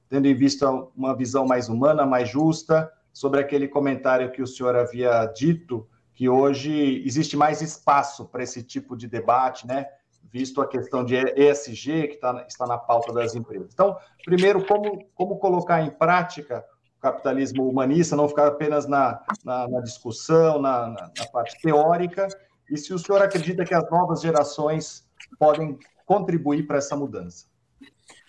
[0.08, 4.74] tendo em vista uma visão mais humana, mais justa, sobre aquele comentário que o senhor
[4.74, 9.86] havia dito, que hoje existe mais espaço para esse tipo de debate, né?
[10.32, 13.70] Visto a questão de ESG, que tá, está na pauta das empresas.
[13.74, 16.64] Então, primeiro, como, como colocar em prática
[16.98, 22.30] o capitalismo humanista, não ficar apenas na, na, na discussão, na, na, na parte teórica,
[22.72, 25.06] e se o senhor acredita que as novas gerações
[25.38, 27.46] podem contribuir para essa mudança.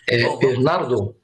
[0.09, 1.15] É, Bernardo,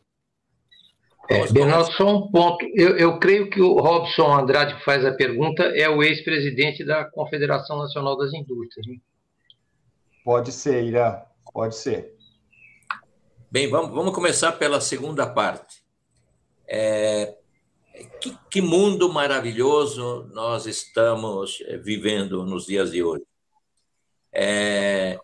[1.29, 2.65] é, Bernardo, só um ponto.
[2.73, 7.05] Eu, eu, creio que o Robson Andrade que faz a pergunta é o ex-presidente da
[7.05, 8.87] Confederação Nacional das Indústrias.
[8.87, 8.95] Né?
[10.23, 11.21] Pode ser, Irã,
[11.53, 12.15] pode ser.
[13.51, 15.83] Bem, vamos, vamos começar pela segunda parte.
[16.67, 17.35] É,
[18.21, 23.23] que, que, mundo maravilhoso nós estamos eh, vivendo nos dias de hoje.
[24.31, 25.19] É,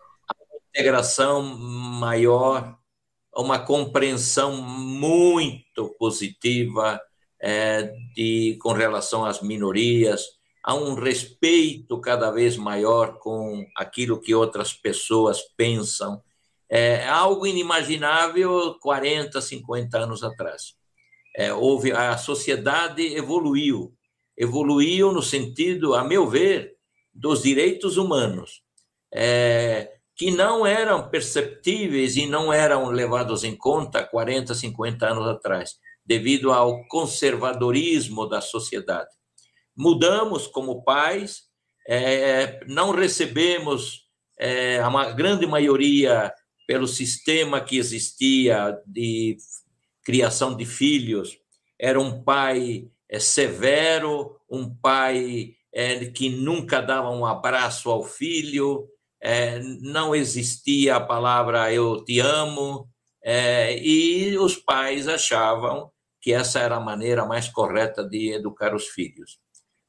[0.70, 2.76] integração maior,
[3.34, 7.00] uma compreensão muito positiva
[7.40, 10.24] é, de, com relação às minorias,
[10.62, 16.20] há um respeito cada vez maior com aquilo que outras pessoas pensam.
[16.68, 20.74] É algo inimaginável 40, 50 anos atrás.
[21.36, 23.92] É, houve a sociedade evoluiu,
[24.36, 26.76] evoluiu no sentido, a meu ver,
[27.12, 28.62] dos direitos humanos,
[29.12, 35.76] é, que não eram perceptíveis e não eram levados em conta 40, 50 anos atrás,
[36.04, 39.10] devido ao conservadorismo da sociedade.
[39.76, 41.42] Mudamos como pais,
[41.86, 44.06] é, não recebemos
[44.38, 46.32] é, a grande maioria
[46.66, 49.36] pelo sistema que existia de
[50.06, 51.36] criação de filhos.
[51.78, 58.88] Era um pai é, severo, um pai é, que nunca dava um abraço ao filho,
[59.20, 62.88] é, não existia a palavra eu te amo,
[63.82, 65.90] e os pais achavam
[66.22, 69.40] que essa era a maneira mais correta de educar os filhos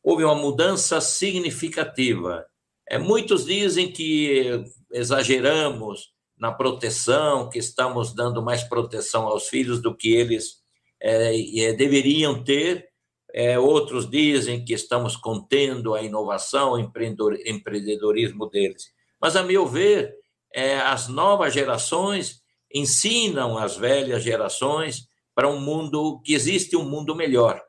[0.07, 2.45] houve uma mudança significativa.
[2.89, 9.95] É, muitos dizem que exageramos na proteção, que estamos dando mais proteção aos filhos do
[9.95, 10.57] que eles
[11.01, 12.87] é, é, deveriam ter.
[13.33, 18.85] É, outros dizem que estamos contendo a inovação, o empreendedorismo deles.
[19.19, 20.15] Mas, a meu ver,
[20.53, 22.41] é, as novas gerações
[22.73, 27.61] ensinam as velhas gerações para um mundo que existe um mundo melhor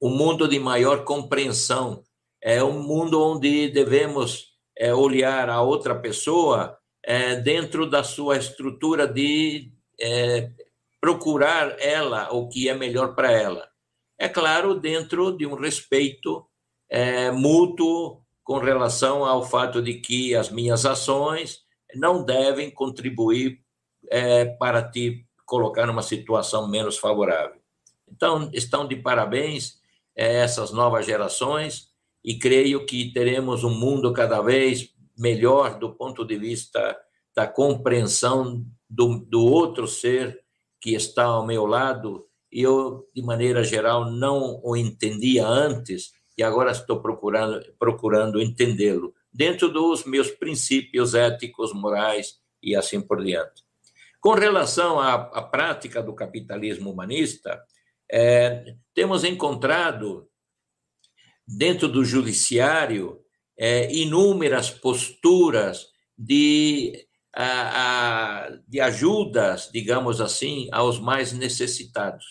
[0.00, 2.02] um mundo de maior compreensão,
[2.42, 4.46] é um mundo onde devemos
[4.76, 10.50] é, olhar a outra pessoa é, dentro da sua estrutura de é,
[11.00, 13.68] procurar ela o que é melhor para ela.
[14.18, 16.46] É claro, dentro de um respeito
[16.88, 21.60] é, mútuo com relação ao fato de que as minhas ações
[21.94, 23.60] não devem contribuir
[24.10, 27.60] é, para te colocar numa situação menos favorável.
[28.08, 29.80] Então, estão de parabéns
[30.14, 31.88] essas novas gerações
[32.24, 36.98] e creio que teremos um mundo cada vez melhor do ponto de vista
[37.36, 40.40] da compreensão do, do outro ser
[40.80, 42.26] que está ao meu lado.
[42.50, 49.14] E eu, de maneira geral, não o entendia antes e agora estou procurando, procurando entendê-lo
[49.32, 53.62] dentro dos meus princípios éticos, morais e assim por diante.
[54.20, 57.62] Com relação à, à prática do capitalismo humanista,
[58.10, 60.28] é, temos encontrado,
[61.46, 63.20] dentro do judiciário,
[63.60, 72.24] é, inúmeras posturas de, a, a, de ajudas, digamos assim, aos mais necessitados.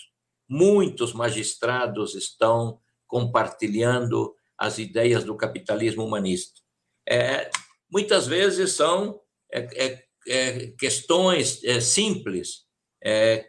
[0.49, 6.59] Muitos magistrados estão compartilhando as ideias do capitalismo humanista.
[7.07, 7.51] É,
[7.91, 9.21] muitas vezes são
[9.53, 12.67] é, é, é questões é, simples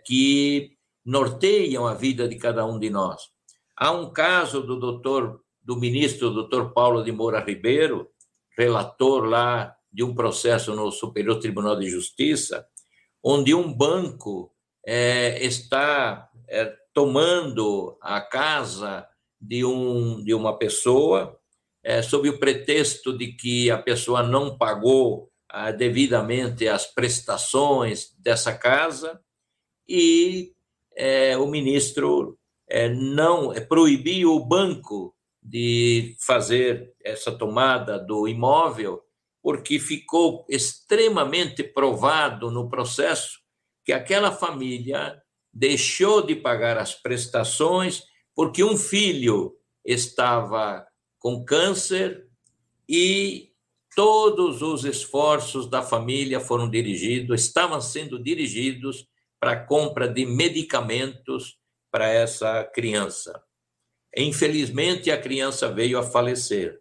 [0.07, 3.21] que norteiam a vida de cada um de nós.
[3.77, 5.41] Há um caso do doutor,
[5.71, 8.11] do ministro doutor Paulo de Moura Ribeiro,
[8.59, 12.67] relator lá de um processo no Superior Tribunal de Justiça,
[13.23, 14.53] onde um banco
[14.85, 19.07] é, está é, tomando a casa
[19.41, 21.39] de, um, de uma pessoa,
[21.85, 28.53] é, sob o pretexto de que a pessoa não pagou ah, devidamente as prestações dessa
[28.53, 29.21] casa,
[29.89, 30.53] e
[30.97, 32.37] é, o ministro
[32.69, 39.03] é, não é, proibiu o banco de fazer essa tomada do imóvel,
[39.43, 43.41] porque ficou extremamente provado no processo
[43.85, 45.21] que aquela família
[45.53, 48.05] deixou de pagar as prestações
[48.35, 50.87] porque um filho estava
[51.19, 52.27] com câncer
[52.89, 53.51] e
[53.95, 59.07] todos os esforços da família foram dirigidos, estavam sendo dirigidos
[59.39, 61.59] para a compra de medicamentos
[61.91, 63.43] para essa criança.
[64.17, 66.81] Infelizmente, a criança veio a falecer,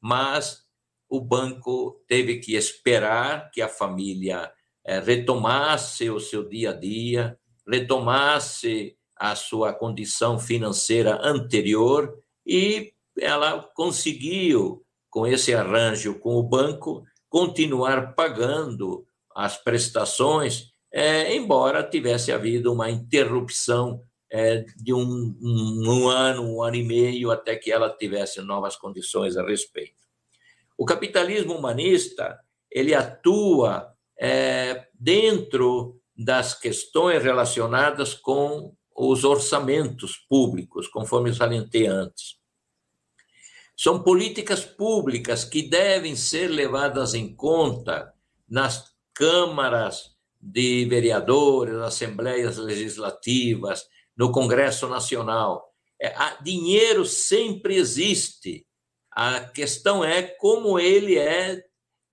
[0.00, 0.64] mas
[1.08, 4.52] o banco teve que esperar que a família
[4.84, 12.14] eh, retomasse o seu dia a dia, retomasse a sua condição financeira anterior
[12.46, 21.82] e ela conseguiu, com esse arranjo com o banco, continuar pagando as prestações é, embora
[21.82, 24.00] tivesse havido uma interrupção
[24.30, 28.76] é, de um, um, um, ano, um ano e meio, até que ela tivesse novas
[28.76, 30.04] condições a respeito.
[30.76, 32.38] O capitalismo humanista
[32.70, 42.36] ele atua é, dentro das questões relacionadas com os orçamentos públicos, conforme salientei antes.
[43.76, 48.12] São políticas públicas que devem ser levadas em conta
[48.48, 53.86] nas câmaras de vereadores, assembleias legislativas,
[54.16, 55.72] no Congresso Nacional.
[56.00, 58.66] É, dinheiro sempre existe.
[59.10, 61.62] A questão é como ele é,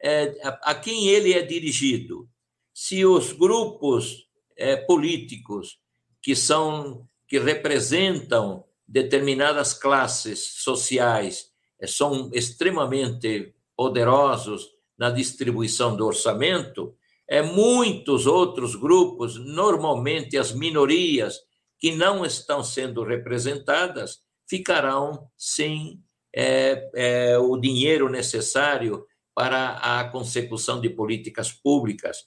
[0.01, 2.27] é a quem ele é dirigido.
[2.73, 4.27] Se os grupos
[4.57, 5.79] é, políticos
[6.21, 16.95] que são que representam determinadas classes sociais é, são extremamente poderosos na distribuição do orçamento,
[17.27, 21.39] é muitos outros grupos, normalmente as minorias
[21.83, 26.01] que não estão sendo representadas, ficarão sem
[26.33, 29.05] é, é, o dinheiro necessário
[29.35, 32.19] para a consecução de políticas públicas,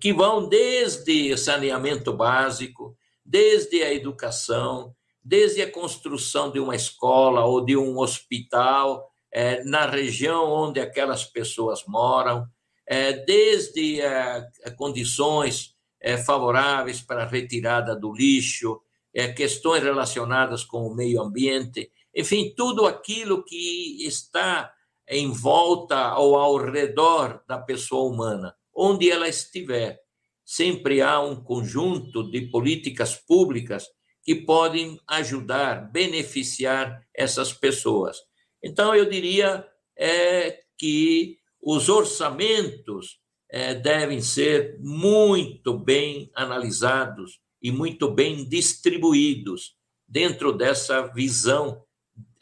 [0.00, 4.92] que vão desde saneamento básico, desde a educação,
[5.22, 11.24] desde a construção de uma escola ou de um hospital é, na região onde aquelas
[11.24, 12.48] pessoas moram,
[12.84, 14.44] é, desde é,
[14.76, 18.80] condições é, favoráveis para a retirada do lixo,
[19.14, 24.72] é, questões relacionadas com o meio ambiente, enfim, tudo aquilo que está
[25.08, 30.00] em volta ou ao redor da pessoa humana, onde ela estiver.
[30.44, 33.86] Sempre há um conjunto de políticas públicas
[34.22, 38.18] que podem ajudar, beneficiar essas pessoas.
[38.62, 39.66] Então, eu diria
[39.96, 43.18] é, que os orçamentos
[43.50, 49.74] é, devem ser muito bem analisados e muito bem distribuídos
[50.06, 51.82] dentro dessa visão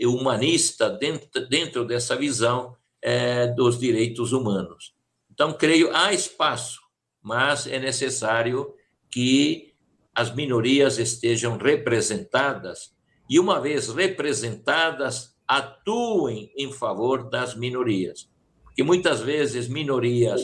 [0.01, 4.93] humanista, dentro, dentro dessa visão é, dos direitos humanos.
[5.31, 6.81] Então, creio, há espaço,
[7.23, 8.74] mas é necessário
[9.09, 9.73] que
[10.12, 12.93] as minorias estejam representadas
[13.31, 18.28] e, uma vez representadas, atuem em favor das minorias.
[18.65, 20.43] Porque muitas vezes minorias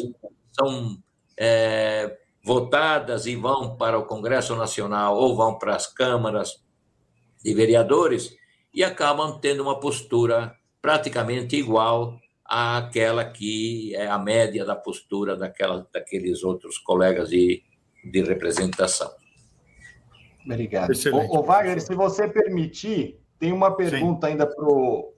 [0.52, 1.02] são
[1.36, 2.16] é,
[2.48, 6.64] votadas e vão para o Congresso Nacional ou vão para as câmaras
[7.44, 8.34] de vereadores
[8.72, 15.86] e acabam tendo uma postura praticamente igual àquela que é a média da postura daquela,
[15.92, 17.62] daqueles outros colegas de,
[18.02, 19.10] de representação.
[20.42, 20.90] Obrigado.
[21.12, 24.32] O, o Wagner, se você permitir, tem uma pergunta Sim.
[24.32, 25.12] ainda pro,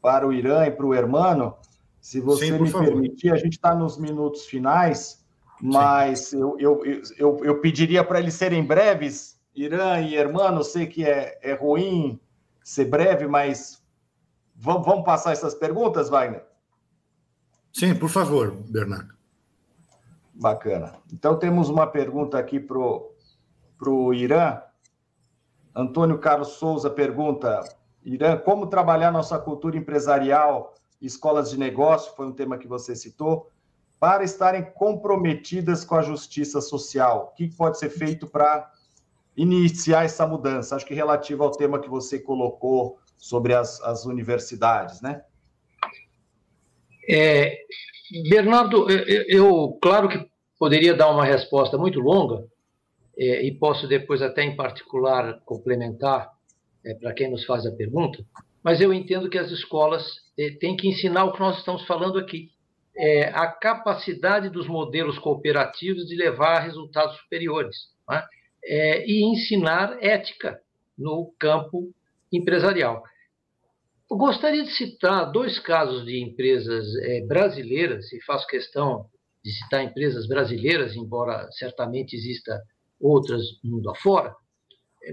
[0.00, 1.54] para o Irã e para o Hermano.
[2.00, 2.86] Se você Sim, me favor.
[2.86, 5.22] permitir, a gente está nos minutos finais,
[5.66, 6.82] mas eu, eu,
[7.16, 9.40] eu, eu, pediria para eles serem breves.
[9.54, 12.20] Irã e Hermano, eu sei que é, é ruim
[12.62, 13.82] ser breve, mas
[14.54, 16.44] vamos, vamos passar essas perguntas, Wagner?
[17.72, 19.14] Sim, por favor, Bernardo.
[20.34, 20.96] Bacana.
[21.10, 24.60] Então temos uma pergunta aqui para o Irã.
[25.74, 27.60] Antônio Carlos Souza pergunta:
[28.04, 33.50] Irã, como trabalhar nossa cultura empresarial, escolas de negócio, foi um tema que você citou,
[33.98, 37.30] para estarem comprometidas com a justiça social?
[37.32, 38.70] O que pode ser feito para
[39.36, 40.76] iniciar essa mudança?
[40.76, 45.22] Acho que relativo ao tema que você colocou sobre as, as universidades, né?
[47.08, 47.58] É,
[48.28, 52.46] Bernardo, eu, eu, claro que poderia dar uma resposta muito longa,
[53.16, 56.32] é, e posso depois até em particular complementar
[56.84, 58.24] é, para quem nos faz a pergunta,
[58.62, 60.04] mas eu entendo que as escolas
[60.38, 62.50] é, têm que ensinar o que nós estamos falando aqui,
[62.96, 67.76] é, a capacidade dos modelos cooperativos de levar a resultados superiores
[68.08, 68.24] né?
[68.64, 70.58] É, e ensinar ética
[70.96, 71.92] no campo
[72.32, 73.02] empresarial.
[74.10, 79.06] Eu gostaria de citar dois casos de empresas é, brasileiras, e faço questão
[79.44, 82.62] de citar empresas brasileiras, embora certamente exista
[83.00, 84.34] outras mundo afora,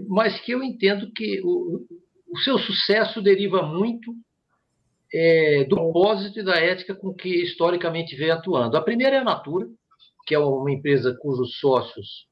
[0.07, 1.85] mas que eu entendo que o,
[2.31, 4.13] o seu sucesso deriva muito
[5.13, 8.77] é, do propósito e da ética com que historicamente vem atuando.
[8.77, 9.67] A primeira é a Natura,
[10.25, 12.27] que é uma empresa cujos sócios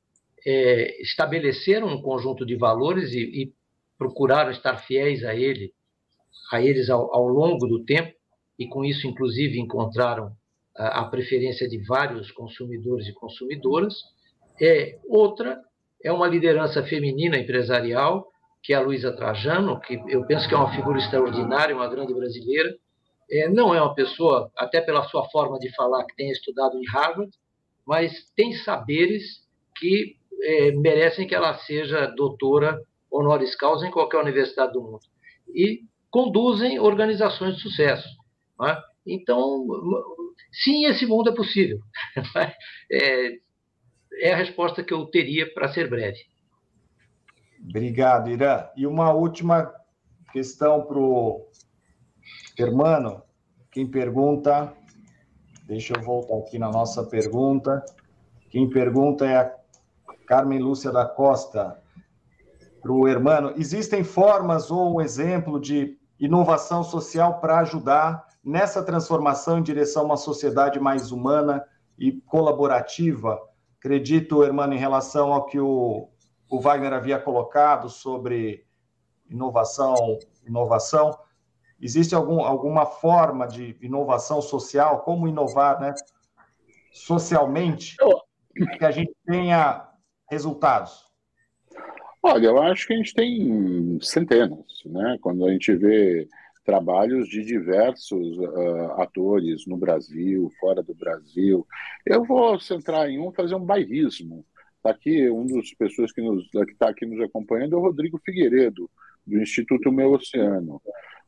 [0.45, 3.53] é, estabeleceram um conjunto de valores e, e,
[3.97, 5.73] procuraram estar fiéis a ele,
[6.51, 8.13] a eles ao, ao, longo do tempo
[8.57, 10.31] e com isso inclusive encontraram
[10.75, 13.95] a, a preferência de vários consumidores e consumidoras.
[14.61, 15.59] É, outra
[16.01, 18.25] é uma liderança feminina empresarial,
[18.61, 22.13] que é a Luísa Trajano, que eu penso que é uma figura extraordinária, uma grande
[22.13, 22.75] brasileira.
[23.31, 26.85] É, não é uma pessoa, até pela sua forma de falar, que tenha estudado em
[26.87, 27.31] Harvard,
[27.85, 29.23] mas tem saberes
[29.77, 32.81] que é, merecem que ela seja doutora
[33.11, 35.01] honoris causa em qualquer universidade do mundo.
[35.53, 35.81] E
[36.11, 38.07] conduzem organizações de sucesso.
[38.63, 38.77] É?
[39.07, 39.65] Então,
[40.51, 41.79] sim, esse mundo é possível.
[42.91, 43.37] é,
[44.21, 46.19] é a resposta que eu teria para ser breve.
[47.61, 48.67] Obrigado, Irã.
[48.75, 49.73] E uma última
[50.31, 51.47] questão para o
[52.57, 53.21] Hermano.
[53.71, 54.73] Quem pergunta,
[55.65, 57.83] deixa eu voltar aqui na nossa pergunta.
[58.49, 59.55] Quem pergunta é a
[60.25, 61.81] Carmen Lúcia da Costa.
[62.81, 69.59] para o Hermano, existem formas ou um exemplo de inovação social para ajudar nessa transformação
[69.59, 71.63] em direção a uma sociedade mais humana
[71.97, 73.39] e colaborativa?
[73.77, 76.08] Acredito, Hermano, em relação ao que o,
[76.49, 78.65] o Wagner havia colocado sobre
[79.29, 81.17] inovação, inovação,
[81.79, 85.01] existe algum, alguma forma de inovação social?
[85.01, 85.93] Como inovar, né?
[86.91, 87.95] Socialmente,
[88.77, 89.87] que a gente tenha
[90.29, 91.07] resultados.
[92.21, 95.17] Olha, eu acho que a gente tem centenas, né?
[95.21, 96.27] Quando a gente vê
[96.65, 101.65] trabalhos de diversos uh, atores no Brasil, fora do Brasil.
[102.05, 104.45] Eu vou centrar em um, fazer um bairrismo.
[104.79, 108.89] Está aqui um dos pessoas que está aqui nos acompanhando é o Rodrigo Figueiredo,
[109.27, 110.81] do Instituto Meu Oceano.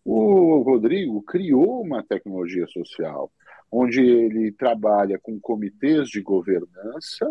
[0.05, 3.29] O Rodrigo criou uma tecnologia social,
[3.69, 7.29] onde ele trabalha com comitês de governança,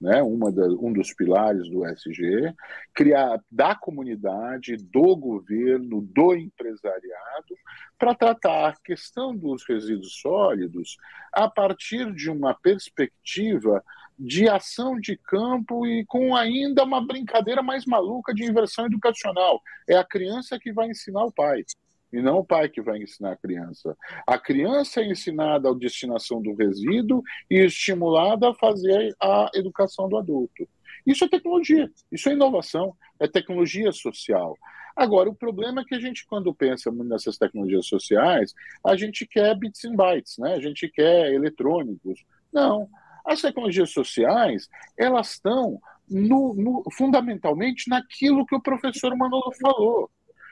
[0.00, 2.52] né, uma da, um dos pilares do SG,
[2.92, 7.54] criar da comunidade, do governo, do empresariado,
[7.96, 10.96] para tratar a questão dos resíduos sólidos
[11.32, 13.84] a partir de uma perspectiva
[14.20, 19.62] de ação de campo e com ainda uma brincadeira mais maluca de inversão educacional.
[19.88, 21.64] É a criança que vai ensinar o pai
[22.12, 23.96] e não o pai que vai ensinar a criança.
[24.26, 30.18] A criança é ensinada a destinação do resíduo e estimulada a fazer a educação do
[30.18, 30.68] adulto.
[31.06, 34.54] Isso é tecnologia, isso é inovação, é tecnologia social.
[34.94, 39.56] Agora, o problema é que a gente, quando pensa nessas tecnologias sociais, a gente quer
[39.56, 40.54] bits and bytes, né?
[40.54, 42.22] a gente quer eletrônicos.
[42.52, 42.86] Não.
[43.24, 50.10] As tecnologias sociais, elas estão no, no, fundamentalmente naquilo que o professor Manolo falou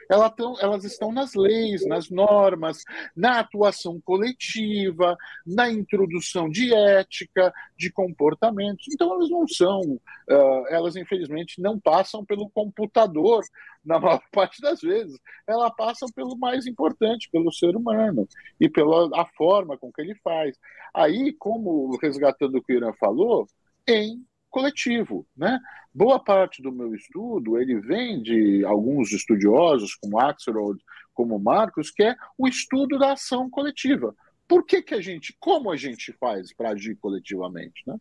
[0.09, 2.83] elas, tão, elas estão nas leis, nas normas,
[3.15, 5.17] na atuação coletiva,
[5.47, 8.87] na introdução de ética, de comportamentos.
[8.93, 13.45] Então, elas não são, uh, elas infelizmente não passam pelo computador
[13.85, 15.19] na maior parte das vezes.
[15.47, 18.27] Elas passam pelo mais importante, pelo ser humano
[18.61, 20.57] e pela a forma com que ele faz.
[20.95, 23.47] Aí, como resgatando o que o Irã falou,
[23.87, 25.59] em coletivo, né?
[25.95, 30.79] Boa parte do meu estudo ele vem de alguns estudiosos, como Axelrod,
[31.13, 34.15] como Marcos, que é o estudo da ação coletiva.
[34.47, 37.83] Por que, que a gente, como a gente faz para agir coletivamente?
[37.87, 37.97] Né?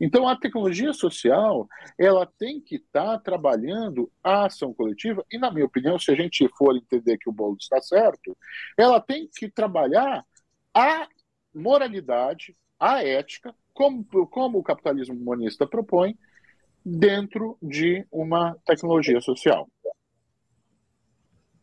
[0.00, 1.68] Então, a tecnologia social
[1.98, 6.14] ela tem que estar tá trabalhando a ação coletiva, e, na minha opinião, se a
[6.14, 8.34] gente for entender que o bolo está certo,
[8.78, 10.24] ela tem que trabalhar
[10.72, 11.06] a
[11.52, 16.16] moralidade, a ética, como, como o capitalismo humanista propõe,
[16.84, 19.68] dentro de uma tecnologia social.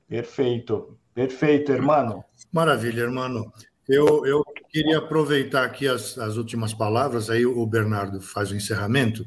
[0.08, 2.24] Perfeito, perfeito, hermano.
[2.52, 3.52] Maravilha, hermano.
[3.88, 9.26] Eu, eu queria aproveitar aqui as, as últimas palavras, aí o Bernardo faz o encerramento,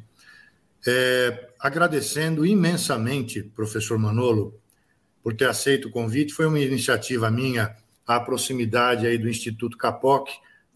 [0.86, 4.58] é, agradecendo imensamente, professor Manolo,
[5.22, 6.32] por ter aceito o convite.
[6.32, 7.74] Foi uma iniciativa minha,
[8.06, 10.28] a proximidade aí do Instituto Capoc,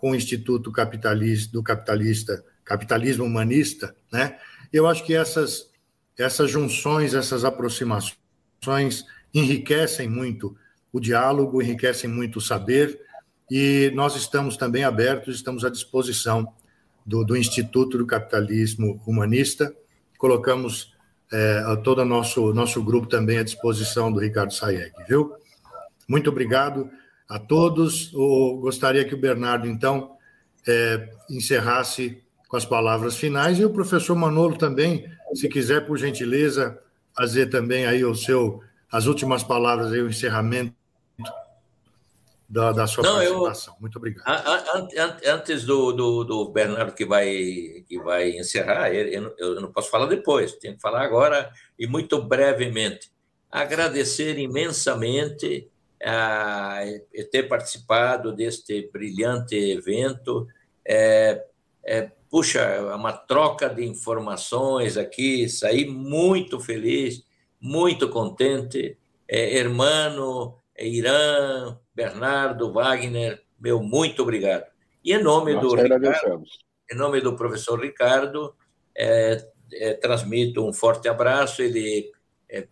[0.04, 4.36] com o Instituto Capitalista, do Capitalista, Capitalismo Humanista, né?
[4.70, 5.70] Eu acho que essas,
[6.18, 10.54] essas junções, essas aproximações enriquecem muito
[10.92, 13.00] o diálogo, enriquecem muito o saber,
[13.50, 16.52] e nós estamos também abertos, estamos à disposição
[17.06, 19.74] do, do Instituto do Capitalismo Humanista,
[20.18, 20.92] colocamos
[21.32, 25.32] é, todo o nosso, nosso grupo também à disposição do Ricardo Sayeg, viu?
[26.06, 26.90] Muito obrigado
[27.34, 28.12] a todos.
[28.12, 30.16] Eu gostaria que o Bernardo, então,
[30.68, 36.78] é, encerrasse com as palavras finais e o professor Manolo também, se quiser, por gentileza,
[37.12, 40.72] fazer também aí o seu, as últimas palavras aí, o encerramento
[42.48, 43.74] da, da sua Não, participação.
[43.74, 44.24] Eu, Muito obrigado.
[45.26, 50.06] antes do, do, do, Bernardo que vai, que vai encerrar, eu, eu não posso falar
[50.06, 53.10] depois, tenho que falar agora e muito brevemente.
[53.50, 55.68] Agradecer imensamente
[56.04, 56.82] a
[57.30, 60.46] ter participado deste brilhante evento.
[60.86, 61.44] É,
[61.82, 67.24] é, puxa, uma troca de informações aqui, saí muito feliz,
[67.60, 68.98] muito contente.
[69.26, 74.66] É, hermano, Irã, Bernardo, Wagner, meu muito obrigado.
[75.02, 76.42] E em nome Nós do Ricardo,
[76.90, 78.54] em nome do professor Ricardo,
[78.96, 81.62] é, é, transmito um forte abraço.
[81.62, 82.12] Ele,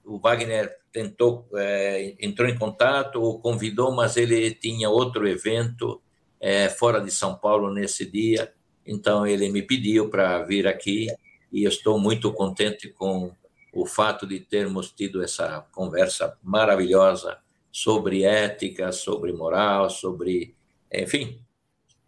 [0.04, 6.00] o Wagner tentou, é, entrou em contato, o convidou, mas ele tinha outro evento
[6.40, 8.52] é, fora de São Paulo nesse dia,
[8.86, 11.06] então ele me pediu para vir aqui
[11.52, 13.32] e estou muito contente com
[13.72, 17.38] o fato de termos tido essa conversa maravilhosa
[17.70, 20.54] sobre ética, sobre moral, sobre,
[20.92, 21.40] enfim,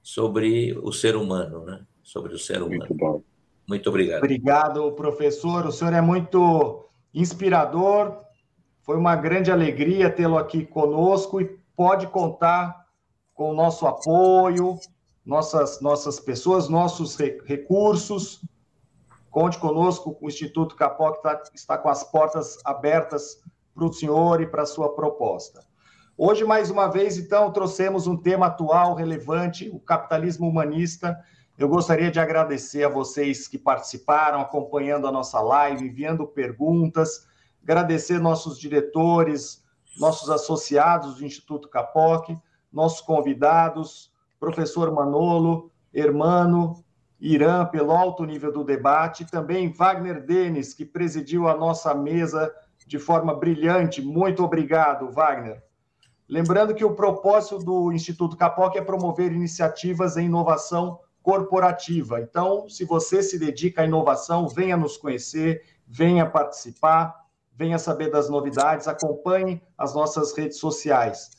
[0.02, 1.80] sobre o ser humano, né?
[2.02, 2.80] Sobre o ser humano.
[2.80, 3.22] Muito bom.
[3.66, 4.18] Muito obrigado.
[4.18, 5.66] Obrigado, professor.
[5.66, 6.84] O senhor é muito
[7.14, 8.23] inspirador.
[8.84, 12.84] Foi uma grande alegria tê-lo aqui conosco e pode contar
[13.32, 14.78] com o nosso apoio,
[15.24, 18.44] nossas, nossas pessoas, nossos recursos.
[19.30, 23.42] Conte conosco, o Instituto Capoc tá, está com as portas abertas
[23.74, 25.64] para o senhor e para a sua proposta.
[26.16, 31.18] Hoje, mais uma vez, então, trouxemos um tema atual, relevante, o capitalismo humanista.
[31.56, 37.26] Eu gostaria de agradecer a vocês que participaram, acompanhando a nossa live, enviando perguntas,
[37.64, 39.64] agradecer nossos diretores,
[39.98, 42.28] nossos associados do Instituto Capoc,
[42.72, 46.84] nossos convidados, professor Manolo, Hermano,
[47.20, 52.52] Irã, pelo alto nível do debate, também Wagner Denis, que presidiu a nossa mesa
[52.86, 54.02] de forma brilhante.
[54.02, 55.62] Muito obrigado, Wagner.
[56.28, 62.20] Lembrando que o propósito do Instituto Capoc é promover iniciativas em inovação corporativa.
[62.20, 67.23] Então, se você se dedica à inovação, venha nos conhecer, venha participar,
[67.56, 71.30] venha saber das novidades, acompanhe as nossas redes sociais.